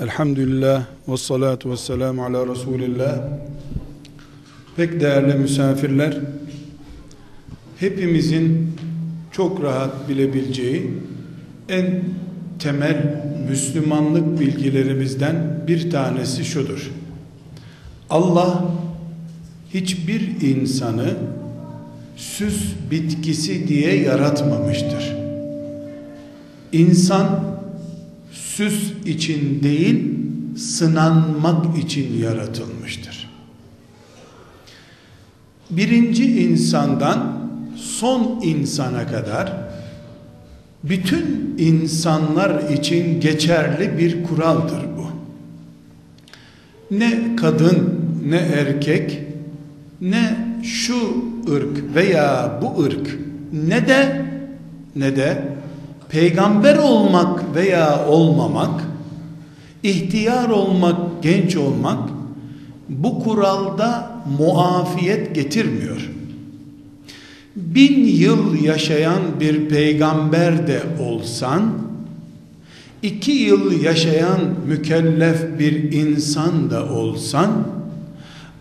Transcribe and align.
Elhamdülillah 0.00 0.84
ve 1.08 1.16
salatu 1.16 1.70
ve 1.70 1.76
selamu 1.76 2.24
ala 2.24 2.46
Resulillah. 2.46 3.18
Pek 4.76 5.00
değerli 5.00 5.34
misafirler, 5.34 6.18
hepimizin 7.80 8.72
çok 9.32 9.62
rahat 9.62 10.08
bilebileceği 10.08 10.90
en 11.68 12.04
temel 12.58 13.24
Müslümanlık 13.50 14.40
bilgilerimizden 14.40 15.64
bir 15.68 15.90
tanesi 15.90 16.44
şudur. 16.44 16.90
Allah 18.10 18.64
hiçbir 19.74 20.40
insanı 20.40 21.14
süs 22.16 22.62
bitkisi 22.90 23.68
diye 23.68 24.02
yaratmamıştır. 24.02 25.16
İnsan 26.72 27.53
süs 28.56 28.92
için 29.06 29.62
değil 29.62 30.04
sınanmak 30.56 31.78
için 31.78 32.18
yaratılmıştır. 32.18 33.30
Birinci 35.70 36.40
insandan 36.40 37.48
son 37.76 38.40
insana 38.42 39.06
kadar 39.06 39.52
bütün 40.84 41.54
insanlar 41.58 42.70
için 42.70 43.20
geçerli 43.20 43.98
bir 43.98 44.24
kuraldır 44.24 44.82
bu. 44.96 45.06
Ne 46.90 47.36
kadın 47.36 48.00
ne 48.28 48.36
erkek 48.36 49.20
ne 50.00 50.36
şu 50.62 51.24
ırk 51.52 51.94
veya 51.94 52.58
bu 52.62 52.82
ırk 52.82 53.18
ne 53.52 53.88
de 53.88 54.26
ne 54.96 55.16
de 55.16 55.53
peygamber 56.14 56.76
olmak 56.76 57.54
veya 57.54 58.06
olmamak, 58.06 58.84
ihtiyar 59.82 60.48
olmak, 60.48 61.22
genç 61.22 61.56
olmak 61.56 61.98
bu 62.88 63.24
kuralda 63.24 64.10
muafiyet 64.38 65.34
getirmiyor. 65.34 66.10
Bin 67.56 68.04
yıl 68.04 68.62
yaşayan 68.62 69.20
bir 69.40 69.68
peygamber 69.68 70.66
de 70.66 70.82
olsan, 71.00 71.62
iki 73.02 73.32
yıl 73.32 73.82
yaşayan 73.82 74.40
mükellef 74.66 75.58
bir 75.58 75.92
insan 75.92 76.70
da 76.70 76.88
olsan, 76.88 77.50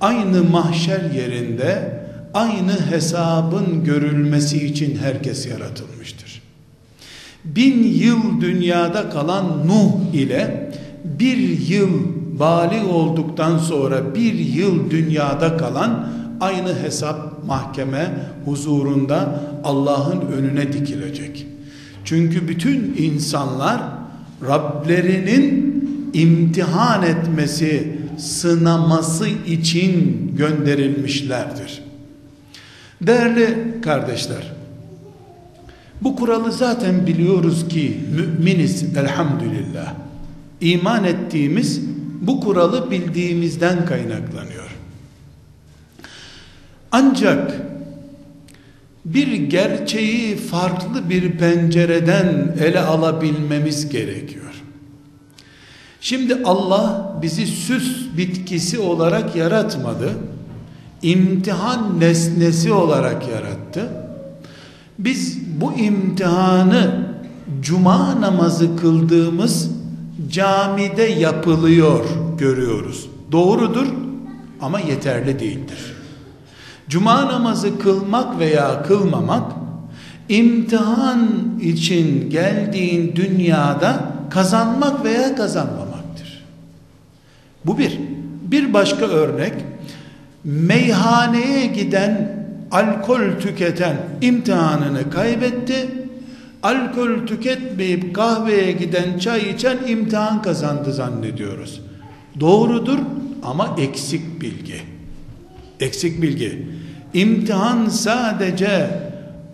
aynı 0.02 0.44
mahşer 0.44 1.12
yerinde 1.12 2.00
aynı 2.34 2.92
hesabın 2.92 3.84
görülmesi 3.84 4.66
için 4.66 4.98
herkes 4.98 5.48
yaratılmıştır 5.48 6.23
bin 7.46 7.84
yıl 7.84 8.42
dünyada 8.42 9.10
kalan 9.10 9.68
Nuh 9.68 10.14
ile 10.14 10.72
bir 11.04 11.38
yıl 11.70 11.90
bali 12.40 12.86
olduktan 12.86 13.58
sonra 13.58 14.16
bir 14.16 14.34
yıl 14.34 14.92
dünyada 14.92 15.58
kalan 15.58 16.10
aynı 16.42 16.80
hesap 16.84 17.46
mahkeme 17.48 18.14
huzurunda 18.46 19.42
Allah'ın 19.64 20.22
önüne 20.22 20.74
dikilecek. 20.74 21.48
Çünkü 22.06 22.48
bütün 22.48 22.96
insanlar 22.98 23.82
Rablerinin 24.48 25.74
imtihan 26.14 27.04
etmesi, 27.04 28.00
sınaması 28.18 29.28
için 29.28 30.32
gönderilmişlerdir. 30.38 31.84
Değerli 33.02 33.58
kardeşler, 33.82 34.53
bu 36.04 36.16
kuralı 36.16 36.52
zaten 36.52 37.08
biliyoruz 37.08 37.68
ki 37.68 38.00
müminiz 38.16 38.98
elhamdülillah. 38.98 39.94
İman 40.62 41.04
ettiğimiz 41.04 41.82
bu 42.22 42.40
kuralı 42.40 42.92
bildiğimizden 42.92 43.86
kaynaklanıyor. 43.86 44.76
Ancak 46.92 47.62
bir 49.06 49.34
gerçeği 49.34 50.36
farklı 50.36 51.10
bir 51.10 51.32
pencereden 51.32 52.56
ele 52.60 52.80
alabilmemiz 52.80 53.90
gerekiyor. 53.90 54.44
Şimdi 56.02 56.38
Allah 56.46 57.18
bizi 57.22 57.48
süs 57.48 58.18
bitkisi 58.18 58.80
olarak 58.80 59.36
yaratmadı. 59.36 60.10
İmtihan 61.02 62.00
nesnesi 62.00 62.72
olarak 62.72 63.28
yarattı 63.28 64.03
biz 65.04 65.40
bu 65.62 65.74
imtihanı 65.74 67.08
cuma 67.62 68.22
namazı 68.22 68.76
kıldığımız 68.78 69.72
camide 70.30 71.04
yapılıyor 71.04 72.06
görüyoruz. 72.38 73.10
Doğrudur 73.32 73.88
ama 74.62 74.80
yeterli 74.80 75.40
değildir. 75.40 75.94
Cuma 76.90 77.26
namazı 77.28 77.80
kılmak 77.80 78.40
veya 78.40 78.84
kılmamak 78.84 79.52
imtihan 80.30 81.30
için 81.62 82.30
geldiğin 82.30 83.16
dünyada 83.16 84.14
kazanmak 84.30 85.06
veya 85.06 85.36
kazanmamaktır. 85.36 86.44
Bu 87.66 87.78
bir. 87.78 88.00
Bir 88.44 88.74
başka 88.74 89.06
örnek 89.06 89.54
meyhaneye 90.44 91.66
giden 91.66 92.43
alkol 92.74 93.40
tüketen 93.42 93.98
imtihanını 94.22 95.10
kaybetti. 95.10 95.90
Alkol 96.64 97.28
tüketmeyip 97.28 98.16
kahveye 98.16 98.72
giden 98.72 99.20
çay 99.20 99.50
içen 99.50 99.78
imtihan 99.88 100.42
kazandı 100.42 100.94
zannediyoruz. 100.94 101.82
Doğrudur 102.40 103.00
ama 103.44 103.76
eksik 103.80 104.42
bilgi. 104.42 104.82
Eksik 105.80 106.22
bilgi. 106.22 106.68
İmtihan 107.14 107.90
sadece 107.90 108.90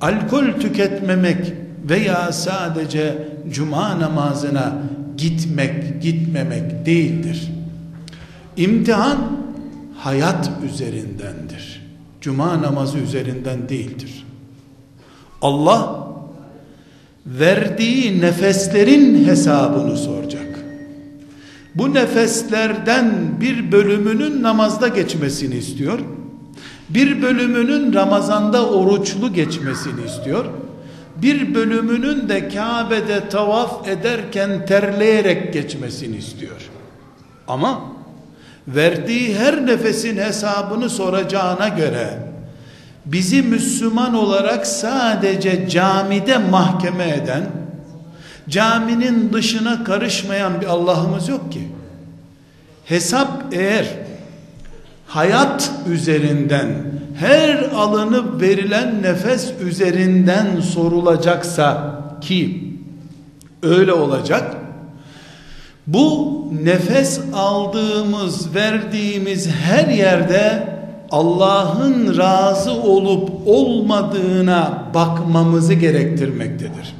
alkol 0.01 0.45
tüketmemek 0.59 1.53
veya 1.89 2.31
sadece 2.31 3.27
cuma 3.51 3.99
namazına 3.99 4.73
gitmek, 5.17 6.01
gitmemek 6.01 6.85
değildir. 6.85 7.51
İmtihan 8.57 9.17
hayat 9.97 10.51
üzerindendir 10.65 11.68
cuma 12.21 12.61
namazı 12.61 12.97
üzerinden 12.97 13.69
değildir. 13.69 14.25
Allah 15.41 16.07
verdiği 17.25 18.21
nefeslerin 18.21 19.25
hesabını 19.27 19.97
soracak. 19.97 20.59
Bu 21.75 21.93
nefeslerden 21.93 23.41
bir 23.41 23.71
bölümünün 23.71 24.43
namazda 24.43 24.87
geçmesini 24.87 25.55
istiyor. 25.55 25.99
Bir 26.89 27.21
bölümünün 27.21 27.93
Ramazanda 27.93 28.69
oruçlu 28.69 29.33
geçmesini 29.33 30.05
istiyor. 30.05 30.45
Bir 31.21 31.55
bölümünün 31.55 32.29
de 32.29 32.49
Kabe'de 32.49 33.29
tavaf 33.29 33.87
ederken 33.87 34.65
terleyerek 34.65 35.53
geçmesini 35.53 36.17
istiyor. 36.17 36.69
Ama 37.47 37.81
verdiği 38.67 39.35
her 39.37 39.65
nefesin 39.65 40.17
hesabını 40.17 40.89
soracağına 40.89 41.67
göre 41.67 42.29
bizi 43.05 43.41
Müslüman 43.41 44.13
olarak 44.13 44.67
sadece 44.67 45.69
camide 45.69 46.37
mahkeme 46.37 47.09
eden 47.09 47.43
caminin 48.49 49.33
dışına 49.33 49.83
karışmayan 49.83 50.61
bir 50.61 50.65
Allah'ımız 50.65 51.29
yok 51.29 51.51
ki. 51.51 51.67
Hesap 52.85 53.43
eğer 53.51 53.85
hayat 55.07 55.71
üzerinden 55.89 56.69
her 57.19 57.57
alınıp 57.75 58.41
verilen 58.41 59.03
nefes 59.03 59.51
üzerinden 59.61 60.61
sorulacaksa 60.61 61.99
ki 62.21 62.73
öyle 63.63 63.93
olacak 63.93 64.55
bu 65.93 66.43
nefes 66.63 67.19
aldığımız, 67.33 68.55
verdiğimiz 68.55 69.47
her 69.47 69.87
yerde 69.87 70.67
Allah'ın 71.11 72.17
razı 72.17 72.71
olup 72.71 73.29
olmadığına 73.45 74.83
bakmamızı 74.93 75.73
gerektirmektedir. 75.73 76.95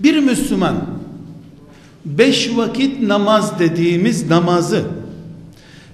Bir 0.00 0.18
Müslüman 0.18 0.76
beş 2.04 2.56
vakit 2.56 3.02
namaz 3.02 3.58
dediğimiz 3.58 4.30
namazı 4.30 4.84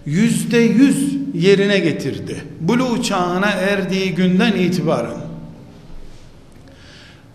yüzde 0.07 0.59
yüz 0.59 1.17
yerine 1.35 1.79
getirdi. 1.79 2.45
Bulu 2.61 3.03
çağına 3.03 3.51
erdiği 3.51 4.15
günden 4.15 4.53
itibaren 4.53 5.21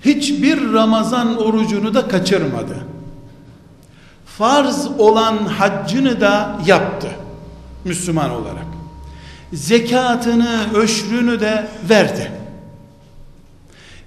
hiçbir 0.05 0.73
Ramazan 0.73 1.37
orucunu 1.37 1.93
da 1.93 2.07
kaçırmadı 2.07 2.94
farz 4.37 4.87
olan 4.97 5.37
haccını 5.37 6.21
da 6.21 6.59
yaptı 6.65 7.07
Müslüman 7.85 8.29
olarak 8.29 8.65
zekatını 9.53 10.73
öşrünü 10.73 11.39
de 11.39 11.67
verdi 11.89 12.31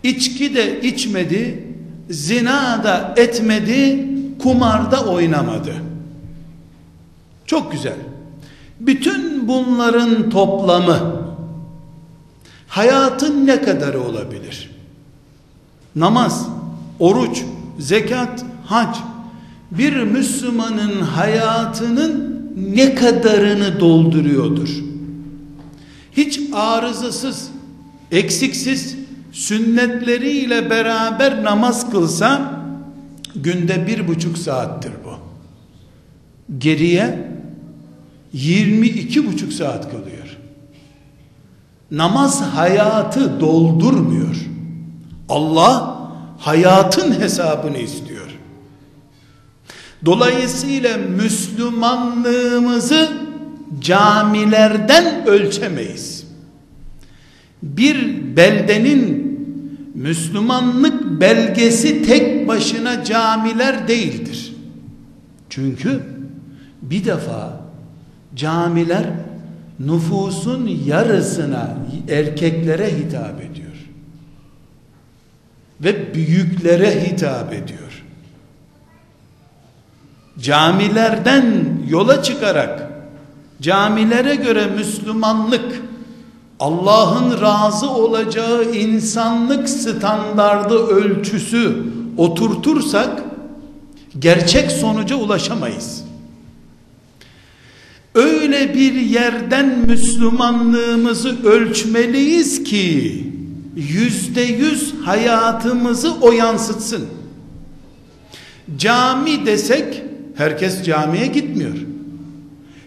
içki 0.03 0.55
de 0.55 0.81
içmedi 0.81 1.65
zina 2.11 2.85
da 2.85 3.15
etmedi 3.17 4.09
kumarda 4.43 5.05
oynamadı. 5.05 5.75
Çok 7.47 7.73
güzel. 7.73 7.97
Bütün 8.81 9.49
bunların 9.49 10.31
toplamı 10.31 11.23
hayatın 12.69 13.47
ne 13.47 13.63
kadarı 13.63 14.03
olabilir? 14.03 14.71
Namaz, 15.97 16.47
oruç, 16.99 17.43
zekat, 17.79 18.45
hac 18.67 18.97
bir 19.71 20.03
Müslümanın 20.03 21.01
hayatının 21.01 22.39
ne 22.75 22.95
kadarını 22.95 23.81
dolduruyordur? 23.81 24.69
Hiç 26.13 26.41
arızasız, 26.53 27.51
eksiksiz, 28.13 28.97
sünnetleriyle 29.33 30.71
beraber 30.71 31.45
namaz 31.45 31.91
kılsa 31.91 32.53
günde 33.37 33.87
bir 33.87 34.09
buçuk 34.09 34.39
saattir 34.39 34.93
bu. 35.05 35.19
Geriye 36.59 37.29
22 38.33 39.27
buçuk 39.27 39.53
saat 39.53 39.91
kalıyor. 39.91 40.39
Namaz 41.91 42.43
hayatı 42.43 43.41
doldurmuyor. 43.41 44.37
Allah 45.29 45.99
hayatın 46.39 47.21
hesabını 47.21 47.79
istiyor. 47.79 48.08
Dolayısıyla 50.05 50.97
Müslümanlığımızı 50.97 53.13
camilerden 53.81 55.27
ölçemeyiz. 55.27 56.27
Bir 57.63 57.97
beldenin 58.37 59.29
Müslümanlık 59.95 61.21
belgesi 61.21 62.03
tek 62.03 62.49
başına 62.49 63.05
camiler 63.05 63.89
değildir. 63.89 64.55
Çünkü 65.51 66.01
bir 66.83 67.05
defa 67.05 67.61
camiler 68.37 69.07
nüfusun 69.81 70.67
yarısına 70.87 71.77
erkeklere 72.09 72.99
hitap 72.99 73.41
ediyor. 73.41 73.69
Ve 75.81 76.15
büyüklere 76.15 77.05
hitap 77.05 77.53
ediyor. 77.53 77.88
Camilerden 80.41 81.69
yola 81.89 82.23
çıkarak 82.23 82.91
camilere 83.61 84.35
göre 84.35 84.67
Müslümanlık 84.67 85.83
Allah'ın 86.61 87.41
razı 87.41 87.91
olacağı 87.91 88.65
insanlık 88.65 89.69
standardı 89.69 90.87
ölçüsü 90.87 91.83
oturtursak 92.17 93.23
gerçek 94.19 94.73
sonuca 94.73 95.17
ulaşamayız. 95.17 96.05
Öyle 98.15 98.75
bir 98.75 98.95
yerden 98.95 99.79
Müslümanlığımızı 99.79 101.45
ölçmeliyiz 101.45 102.65
ki 102.65 103.25
yüzde 103.77 104.43
yüz 104.43 104.95
hayatımızı 105.05 106.15
o 106.21 106.33
yansıtsın. 106.33 107.07
Cami 108.77 109.47
desek 109.47 110.03
herkes 110.39 110.85
camiye 110.85 111.27
gitmiyor. 111.27 111.77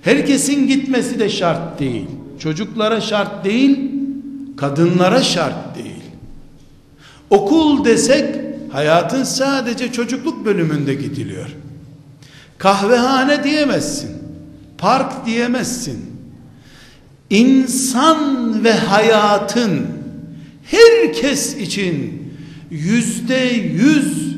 Herkesin 0.02 0.68
gitmesi 0.68 1.20
de 1.20 1.30
şart 1.30 1.80
değil. 1.80 2.08
Çocuklara 2.40 3.02
şart 3.02 3.46
değil, 3.46 3.92
kadınlara 4.58 5.22
şart 5.22 5.76
değil. 5.76 6.04
Okul 7.30 7.86
desek 7.86 8.36
hayatın 8.72 9.24
sadece 9.24 9.92
çocukluk 9.92 10.46
bölümünde 10.46 10.94
gidiliyor. 10.94 11.56
Kahvehane 12.58 13.44
diyemezsin. 13.44 14.12
Park 14.78 15.26
diyemezsin. 15.26 16.06
İnsan 17.30 18.64
ve 18.64 18.74
hayatın 18.74 19.86
herkes 20.64 21.58
için 21.58 22.24
yüzde 22.72 23.44
yüz 23.76 24.31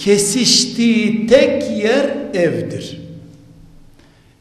kesiştiği 0.00 1.26
tek 1.26 1.70
yer 1.70 2.10
evdir. 2.34 3.00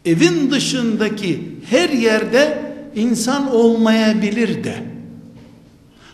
Evin 0.05 0.51
dışındaki 0.51 1.55
her 1.69 1.89
yerde 1.89 2.73
insan 2.95 3.55
olmayabilir 3.55 4.63
de. 4.63 4.75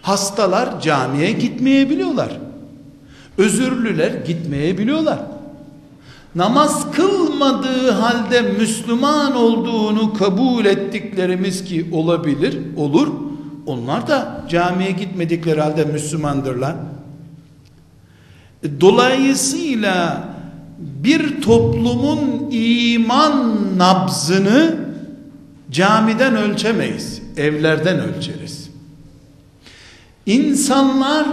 Hastalar 0.02 0.82
camiye 0.82 1.32
gitmeyebiliyorlar. 1.32 2.40
Özürlüler 3.38 4.12
gitmeyebiliyorlar. 4.12 5.20
Namaz 6.36 6.92
kılmadığı 6.92 7.92
halde 7.92 8.42
Müslüman 8.42 9.36
olduğunu 9.36 10.14
kabul 10.14 10.66
ettiklerimiz 10.66 11.64
ki 11.64 11.90
olabilir, 11.92 12.60
olur. 12.78 13.08
Onlar 13.66 14.08
da 14.08 14.46
camiye 14.50 14.92
gitmedikleri 14.92 15.62
halde 15.62 15.84
Müslümandırlar. 15.84 16.76
Dolayısıyla 18.82 20.24
bir 20.80 21.42
toplumun 21.42 22.50
iman 22.52 23.58
nabzını 23.78 24.76
camiden 25.72 26.36
ölçemeyiz. 26.36 27.22
Evlerden 27.38 28.00
ölçeriz. 28.00 28.70
İnsanlar 30.26 31.26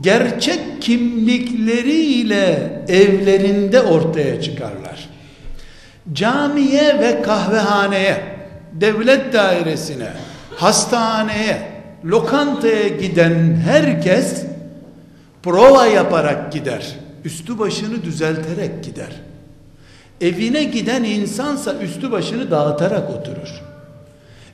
gerçek 0.00 0.82
kimlikleriyle 0.82 2.72
evlerinde 2.88 3.82
ortaya 3.82 4.42
çıkarlar. 4.42 5.08
Camiye 6.12 6.98
ve 7.00 7.22
kahvehaneye, 7.22 8.22
devlet 8.72 9.32
dairesine, 9.32 10.08
hastaneye, 10.56 11.62
lokantaya 12.04 12.88
giden 12.88 13.56
herkes 13.66 14.44
prova 15.46 15.86
yaparak 15.86 16.52
gider. 16.52 16.86
Üstü 17.24 17.58
başını 17.58 18.04
düzelterek 18.04 18.84
gider. 18.84 19.10
Evine 20.20 20.64
giden 20.64 21.04
insansa 21.04 21.74
üstü 21.74 22.10
başını 22.10 22.50
dağıtarak 22.50 23.10
oturur. 23.10 23.62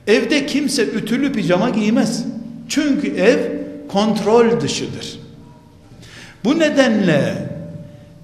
Evde 0.07 0.45
kimse 0.45 0.83
ütülü 0.83 1.33
pijama 1.33 1.69
giymez. 1.69 2.25
Çünkü 2.69 3.15
ev 3.15 3.39
kontrol 3.87 4.61
dışıdır. 4.61 5.19
Bu 6.43 6.59
nedenle 6.59 7.49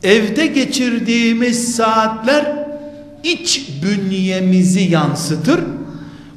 evde 0.04 0.48
geçirdiğimiz 0.48 1.76
saatler 1.76 2.46
iç 3.24 3.70
bünyemizi 3.84 4.82
yansıtır. 4.82 5.60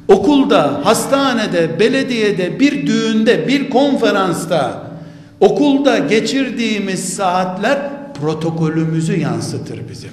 Okulda, 0.07 0.81
hastanede, 0.83 1.79
belediyede, 1.79 2.59
bir 2.59 2.87
düğünde, 2.87 3.47
bir 3.47 3.69
konferansta, 3.69 4.92
okulda 5.43 5.97
geçirdiğimiz 5.97 7.13
saatler 7.13 7.79
protokolümüzü 8.13 9.19
yansıtır 9.19 9.89
bizim. 9.89 10.09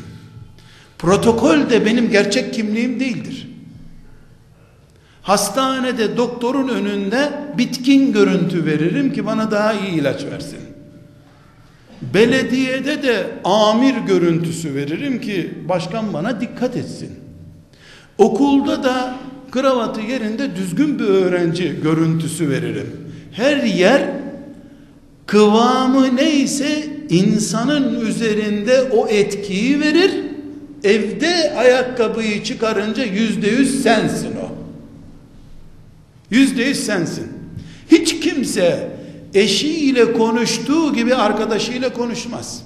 Protokol 0.98 1.70
de 1.70 1.86
benim 1.86 2.10
gerçek 2.10 2.54
kimliğim 2.54 3.00
değildir. 3.00 3.48
Hastanede 5.22 6.16
doktorun 6.16 6.68
önünde 6.68 7.30
bitkin 7.58 8.12
görüntü 8.12 8.66
veririm 8.66 9.12
ki 9.12 9.26
bana 9.26 9.50
daha 9.50 9.72
iyi 9.72 9.90
ilaç 9.90 10.24
versin. 10.24 10.58
Belediyede 12.14 13.02
de 13.02 13.26
amir 13.44 13.94
görüntüsü 13.96 14.74
veririm 14.74 15.20
ki 15.20 15.54
başkan 15.68 16.12
bana 16.12 16.40
dikkat 16.40 16.76
etsin. 16.76 17.10
Okulda 18.18 18.84
da 18.84 19.16
kravatı 19.50 20.00
yerinde 20.00 20.56
düzgün 20.56 20.98
bir 20.98 21.04
öğrenci 21.04 21.80
görüntüsü 21.82 22.50
veririm. 22.50 22.90
Her 23.32 23.56
yer 23.56 24.19
kıvamı 25.30 26.16
neyse 26.16 26.88
insanın 27.10 28.00
üzerinde 28.06 28.82
o 28.82 29.08
etkiyi 29.08 29.80
verir. 29.80 30.10
Evde 30.84 31.54
ayakkabıyı 31.56 32.44
çıkarınca 32.44 33.04
yüzde 33.04 33.48
yüz 33.48 33.82
sensin 33.82 34.28
o. 34.36 34.48
Yüzde 36.30 36.62
yüz 36.62 36.84
sensin. 36.84 37.28
Hiç 37.90 38.20
kimse 38.20 38.90
eşiyle 39.34 40.12
konuştuğu 40.12 40.94
gibi 40.94 41.14
arkadaşıyla 41.14 41.92
konuşmaz. 41.92 42.62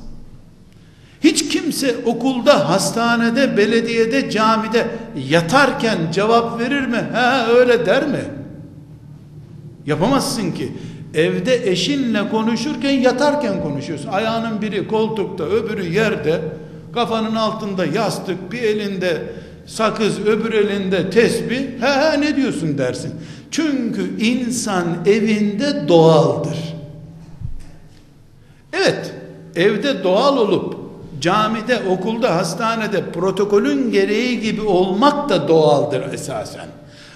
Hiç 1.25 1.49
kimse 1.49 1.97
okulda, 2.05 2.69
hastanede, 2.69 3.57
belediyede, 3.57 4.31
camide 4.31 4.87
yatarken 5.29 5.99
cevap 6.13 6.61
verir 6.61 6.87
mi? 6.87 7.05
Ha 7.13 7.47
öyle 7.51 7.87
der 7.87 8.07
mi? 8.07 8.25
Yapamazsın 9.87 10.53
ki. 10.53 10.73
Evde 11.15 11.71
eşinle 11.71 12.29
konuşurken 12.29 12.91
yatarken 12.91 13.63
konuşuyorsun. 13.63 14.09
Ayağının 14.09 14.63
biri 14.63 14.89
koltukta, 14.89 15.45
öbürü 15.45 15.93
yerde, 15.93 16.41
kafanın 16.95 17.35
altında 17.35 17.87
yastık, 17.87 18.53
bir 18.53 18.63
elinde 18.63 19.23
sakız, 19.67 20.21
öbür 20.21 20.53
elinde 20.53 21.11
tesbih. 21.11 21.59
He 21.59 21.87
he 21.87 22.21
ne 22.21 22.37
diyorsun 22.37 22.79
dersin. 22.79 23.15
Çünkü 23.51 24.21
insan 24.21 24.85
evinde 25.07 25.89
doğaldır. 25.89 26.59
Evet, 28.73 29.15
evde 29.57 30.05
doğal 30.05 30.37
olup 30.37 30.77
camide, 31.21 31.83
okulda, 31.89 32.37
hastanede 32.37 33.11
protokolün 33.13 33.93
gereği 33.93 34.41
gibi 34.41 34.63
olmak 34.63 35.29
da 35.29 35.49
doğaldır 35.49 36.13
esasen. 36.13 36.67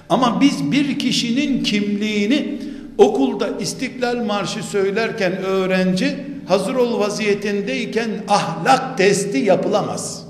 Ama 0.09 0.41
biz 0.41 0.71
bir 0.71 0.99
kişinin 0.99 1.63
kimliğini 1.63 2.68
okulda 2.99 3.49
İstiklal 3.59 4.25
Marşı 4.25 4.63
söylerken 4.63 5.37
öğrenci 5.37 6.25
hazır 6.47 6.75
ol 6.75 6.99
vaziyetindeyken 6.99 8.09
ahlak 8.27 8.97
testi 8.97 9.37
yapılamaz. 9.37 10.25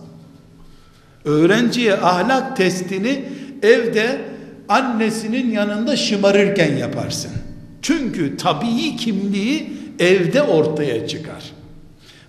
Öğrenciye 1.26 1.94
ahlak 1.94 2.58
testini 2.58 3.26
evde 3.64 4.22
annesinin 4.70 5.52
yanında 5.52 5.96
şımarırken 5.96 6.78
yaparsın. 6.78 7.32
Çünkü 7.82 8.38
tabii 8.38 8.96
kimliği 8.96 9.74
evde 10.00 10.42
ortaya 10.42 11.08
çıkar. 11.08 11.44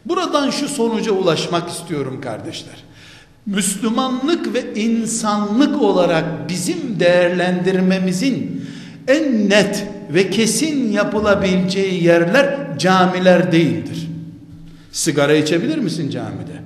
Buradan 0.04 0.50
şu 0.50 0.68
sonuca 0.68 1.12
ulaşmak 1.12 1.70
istiyorum 1.70 2.20
kardeşler. 2.20 2.84
Müslümanlık 3.46 4.54
ve 4.54 4.74
insanlık 4.74 5.82
olarak 5.82 6.48
bizim 6.48 7.00
değerlendirmemizin 7.00 8.59
en 9.08 9.50
net 9.50 9.86
ve 10.10 10.30
kesin 10.30 10.92
yapılabileceği 10.92 12.04
yerler 12.04 12.78
camiler 12.78 13.52
değildir. 13.52 14.08
Sigara 14.92 15.34
içebilir 15.34 15.78
misin 15.78 16.10
camide? 16.10 16.60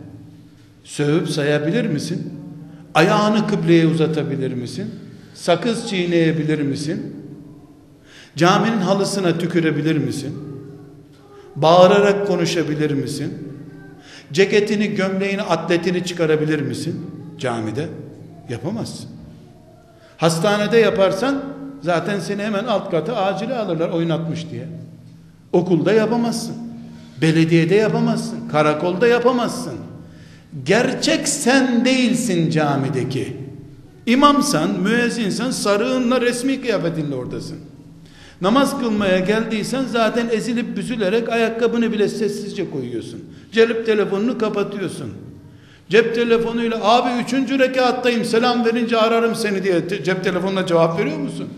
Sövüp 0.84 1.28
sayabilir 1.28 1.86
misin? 1.86 2.32
Ayağını 2.94 3.46
kıbleye 3.46 3.86
uzatabilir 3.86 4.54
misin? 4.54 4.90
Sakız 5.34 5.88
çiğneyebilir 5.90 6.60
misin? 6.60 7.16
Caminin 8.36 8.78
halısına 8.80 9.38
tükürebilir 9.38 9.96
misin? 9.96 10.34
Bağırarak 11.56 12.26
konuşabilir 12.26 12.90
misin? 12.90 13.32
Ceketini, 14.32 14.94
gömleğini, 14.94 15.42
atletini 15.42 16.04
çıkarabilir 16.04 16.60
misin? 16.60 17.06
Camide 17.38 17.88
yapamazsın. 18.48 19.10
Hastanede 20.16 20.78
yaparsan 20.78 21.42
zaten 21.84 22.20
seni 22.20 22.42
hemen 22.42 22.64
alt 22.64 22.90
kata 22.90 23.16
acile 23.16 23.56
alırlar 23.56 23.88
oynatmış 23.88 24.50
diye. 24.50 24.68
Okulda 25.52 25.92
yapamazsın. 25.92 26.56
Belediyede 27.22 27.74
yapamazsın. 27.74 28.48
Karakolda 28.48 29.06
yapamazsın. 29.06 29.74
Gerçek 30.64 31.28
sen 31.28 31.84
değilsin 31.84 32.50
camideki. 32.50 33.36
İmamsan, 34.06 34.70
müezzinsen 34.80 35.50
sarığınla 35.50 36.20
resmi 36.20 36.60
kıyafetinle 36.60 37.14
oradasın. 37.14 37.58
Namaz 38.40 38.80
kılmaya 38.80 39.18
geldiysen 39.18 39.84
zaten 39.84 40.28
ezilip 40.32 40.76
büzülerek 40.76 41.28
ayakkabını 41.28 41.92
bile 41.92 42.08
sessizce 42.08 42.70
koyuyorsun. 42.70 43.24
Celip 43.52 43.86
telefonunu 43.86 44.38
kapatıyorsun. 44.38 45.12
Cep 45.88 46.14
telefonuyla 46.14 46.78
abi 46.82 47.22
üçüncü 47.22 47.58
rekattayım 47.58 48.24
selam 48.24 48.64
verince 48.64 48.96
ararım 48.96 49.34
seni 49.34 49.64
diye 49.64 49.82
cep 50.04 50.24
telefonuna 50.24 50.66
cevap 50.66 50.98
veriyor 51.00 51.18
musun? 51.18 51.48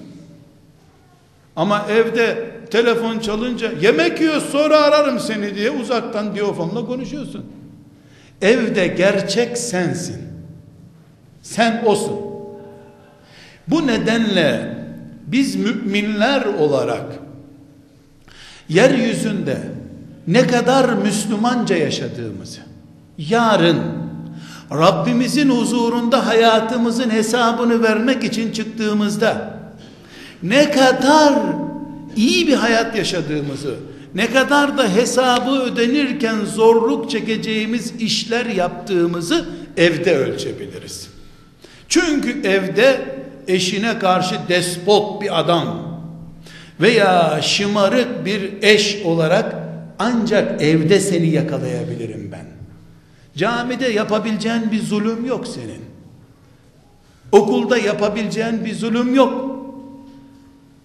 Ama 1.57 1.87
evde 1.91 2.51
telefon 2.71 3.19
çalınca 3.19 3.73
yemek 3.81 4.21
yiyor 4.21 4.41
sonra 4.41 4.77
ararım 4.77 5.21
seni 5.21 5.55
diye 5.55 5.71
uzaktan 5.71 6.35
diyofonla 6.35 6.87
konuşuyorsun. 6.87 7.45
Evde 8.43 8.87
gerçek 8.87 9.59
sensin. 9.59 10.17
Sen 11.43 11.83
osun. 11.87 12.17
Bu 13.69 13.87
nedenle 13.87 14.79
biz 15.27 15.57
müminler 15.57 16.45
olarak 16.45 17.05
yeryüzünde 18.69 19.59
ne 20.27 20.47
kadar 20.47 20.93
Müslümanca 20.93 21.77
yaşadığımızı 21.77 22.61
yarın 23.19 23.83
Rabbimizin 24.73 25.51
huzurunda 25.51 26.27
hayatımızın 26.27 27.11
hesabını 27.11 27.83
vermek 27.83 28.25
için 28.25 28.53
çıktığımızda 28.53 29.56
ne 30.43 30.71
kadar 30.71 31.35
iyi 32.17 32.49
bir 32.49 32.55
hayat 32.55 32.97
yaşadığımızı 32.97 33.77
ne 34.15 34.31
kadar 34.31 34.79
da 34.79 34.95
hesabı 34.95 35.51
ödenirken 35.51 36.45
zorluk 36.45 37.11
çekeceğimiz 37.11 37.93
işler 37.99 38.47
yaptığımızı 38.47 39.49
evde 39.77 40.17
ölçebiliriz. 40.17 41.09
Çünkü 41.89 42.49
evde 42.49 43.01
eşine 43.49 43.99
karşı 43.99 44.35
despot 44.49 45.23
bir 45.23 45.41
adam 45.41 46.01
veya 46.81 47.41
şımarık 47.43 48.25
bir 48.25 48.63
eş 48.63 49.03
olarak 49.05 49.55
ancak 49.99 50.63
evde 50.63 51.01
seni 51.01 51.29
yakalayabilirim 51.31 52.33
ben. 52.33 52.47
Camide 53.37 53.89
yapabileceğin 53.89 54.73
bir 54.73 54.83
zulüm 54.83 55.27
yok 55.27 55.47
senin. 55.47 55.85
Okulda 57.33 57.79
yapabileceğin 57.79 58.65
bir 58.65 58.75
zulüm 58.75 59.15
yok. 59.15 59.56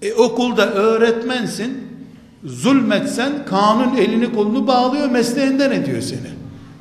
E, 0.02 0.14
okulda 0.14 0.74
öğretmensin. 0.74 1.92
Zulmetsen 2.44 3.46
kanun 3.46 3.98
elini 3.98 4.34
kolunu 4.34 4.68
bağlıyor 4.68 5.10
mesleğinden 5.10 5.72
ediyor 5.72 6.02
seni. 6.02 6.32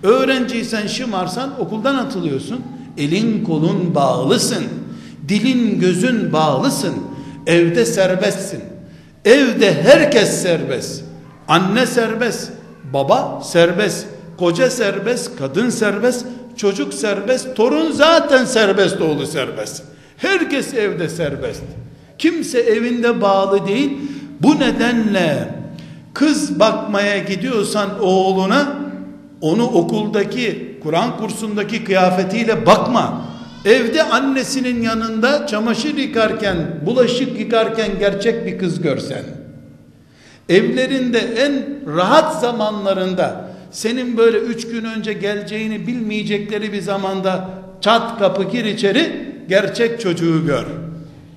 Öğrenciysen 0.02 0.86
şımarsan 0.86 1.60
okuldan 1.60 1.94
atılıyorsun. 1.94 2.60
Elin 2.98 3.44
kolun 3.44 3.94
bağlısın. 3.94 4.64
Dilin 5.28 5.80
gözün 5.80 6.32
bağlısın. 6.32 6.94
Evde 7.46 7.84
serbestsin. 7.84 8.60
Evde 9.24 9.82
herkes 9.82 10.42
serbest. 10.42 11.04
Anne 11.48 11.86
serbest. 11.86 12.52
Baba 12.92 13.40
serbest. 13.44 14.06
Koca 14.38 14.70
serbest. 14.70 15.38
Kadın 15.38 15.70
serbest. 15.70 16.26
Çocuk 16.56 16.94
serbest. 16.94 17.56
Torun 17.56 17.92
zaten 17.92 18.44
serbest 18.44 19.00
oğlu 19.00 19.26
serbest. 19.26 19.82
Herkes 20.16 20.74
evde 20.74 21.08
serbest. 21.08 21.62
Kimse 22.20 22.58
evinde 22.60 23.20
bağlı 23.20 23.66
değil. 23.66 23.90
Bu 24.40 24.60
nedenle 24.60 25.48
kız 26.14 26.60
bakmaya 26.60 27.18
gidiyorsan 27.18 28.00
oğluna 28.00 28.76
onu 29.40 29.64
okuldaki 29.64 30.78
Kur'an 30.82 31.16
kursundaki 31.16 31.84
kıyafetiyle 31.84 32.66
bakma. 32.66 33.22
Evde 33.64 34.02
annesinin 34.02 34.82
yanında 34.82 35.46
çamaşır 35.46 35.96
yıkarken, 35.96 36.56
bulaşık 36.86 37.40
yıkarken 37.40 37.88
gerçek 37.98 38.46
bir 38.46 38.58
kız 38.58 38.80
görsen. 38.82 39.24
Evlerinde 40.48 41.18
en 41.18 41.52
rahat 41.96 42.40
zamanlarında 42.40 43.50
senin 43.70 44.16
böyle 44.16 44.38
üç 44.38 44.66
gün 44.66 44.84
önce 44.84 45.12
geleceğini 45.12 45.86
bilmeyecekleri 45.86 46.72
bir 46.72 46.80
zamanda 46.80 47.48
çat 47.80 48.18
kapı 48.18 48.44
gir 48.44 48.64
içeri 48.64 49.32
gerçek 49.48 50.00
çocuğu 50.00 50.46
gör. 50.46 50.89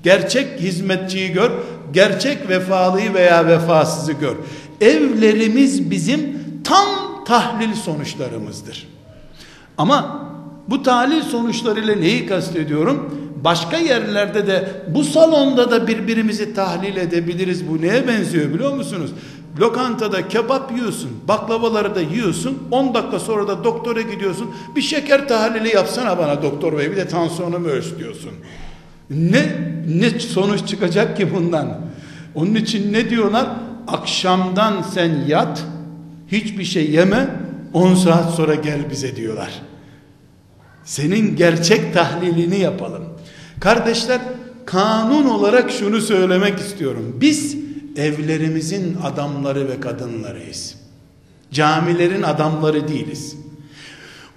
Gerçek 0.04 0.60
hizmetçiyi 0.60 1.32
gör. 1.32 1.52
Gerçek 1.94 2.50
vefalıyı 2.50 3.14
veya 3.14 3.48
vefasızı 3.48 4.14
gör. 4.14 4.36
Evlerimiz 4.82 5.92
bizim 5.92 6.40
tam 6.64 6.88
tahlil 7.26 7.74
sonuçlarımızdır. 7.74 8.88
Ama 9.78 10.30
bu 10.70 10.84
tahlil 10.84 11.22
sonuçlarıyla 11.22 11.96
neyi 11.96 12.26
kastediyorum? 12.26 13.20
Başka 13.44 13.78
yerlerde 13.78 14.48
de 14.48 14.70
bu 14.88 15.04
salonda 15.04 15.72
da 15.72 15.88
birbirimizi 15.88 16.54
tahlil 16.54 16.98
edebiliriz. 16.98 17.70
Bu 17.70 17.82
neye 17.82 18.08
benziyor 18.08 18.54
biliyor 18.54 18.74
musunuz? 18.74 19.12
Lokantada 19.60 20.28
kebap 20.28 20.72
yiyorsun, 20.72 21.10
baklavaları 21.28 21.96
da 21.96 22.02
yiyorsun. 22.02 22.58
10 22.72 22.94
dakika 22.94 23.20
sonra 23.20 23.48
da 23.48 23.64
doktora 23.64 24.02
gidiyorsun. 24.02 24.52
Bir 24.76 24.82
şeker 24.82 25.28
tahlili 25.28 25.76
yapsana 25.76 26.18
bana 26.18 26.44
doktor 26.44 26.78
bey. 26.78 26.92
Bir 26.92 26.96
de 26.96 27.08
tansiyonumu 27.08 27.68
ölç 27.68 27.86
diyorsun. 28.00 28.32
Ne 29.10 29.74
ne 29.88 30.20
sonuç 30.20 30.68
çıkacak 30.68 31.18
ki 31.18 31.34
bundan? 31.34 31.82
Onun 32.36 32.56
için 32.56 32.94
ne 32.94 33.10
diyorlar? 33.10 33.48
Akşamdan 33.88 34.82
sen 34.82 35.26
yat, 35.28 35.64
hiçbir 36.28 36.64
şey 36.64 36.92
yeme, 36.92 37.30
10 37.74 37.96
saat 37.96 38.34
sonra 38.34 38.56
gel 38.56 38.90
bize 38.92 39.16
diyorlar. 39.16 39.52
Senin 40.84 41.36
gerçek 41.36 41.94
tahlilini 41.94 42.60
yapalım. 42.60 43.04
Kardeşler 43.60 44.22
kanun 44.66 45.26
olarak 45.26 45.72
şunu 45.72 46.02
söylemek 46.02 46.60
istiyorum. 46.60 47.18
Biz 47.22 47.58
evlerimizin 47.96 48.98
adamları 49.04 49.70
ve 49.70 49.80
kadınlarıyız. 49.80 50.76
Camilerin 51.52 52.24
adamları 52.24 52.88
değiliz. 52.88 53.36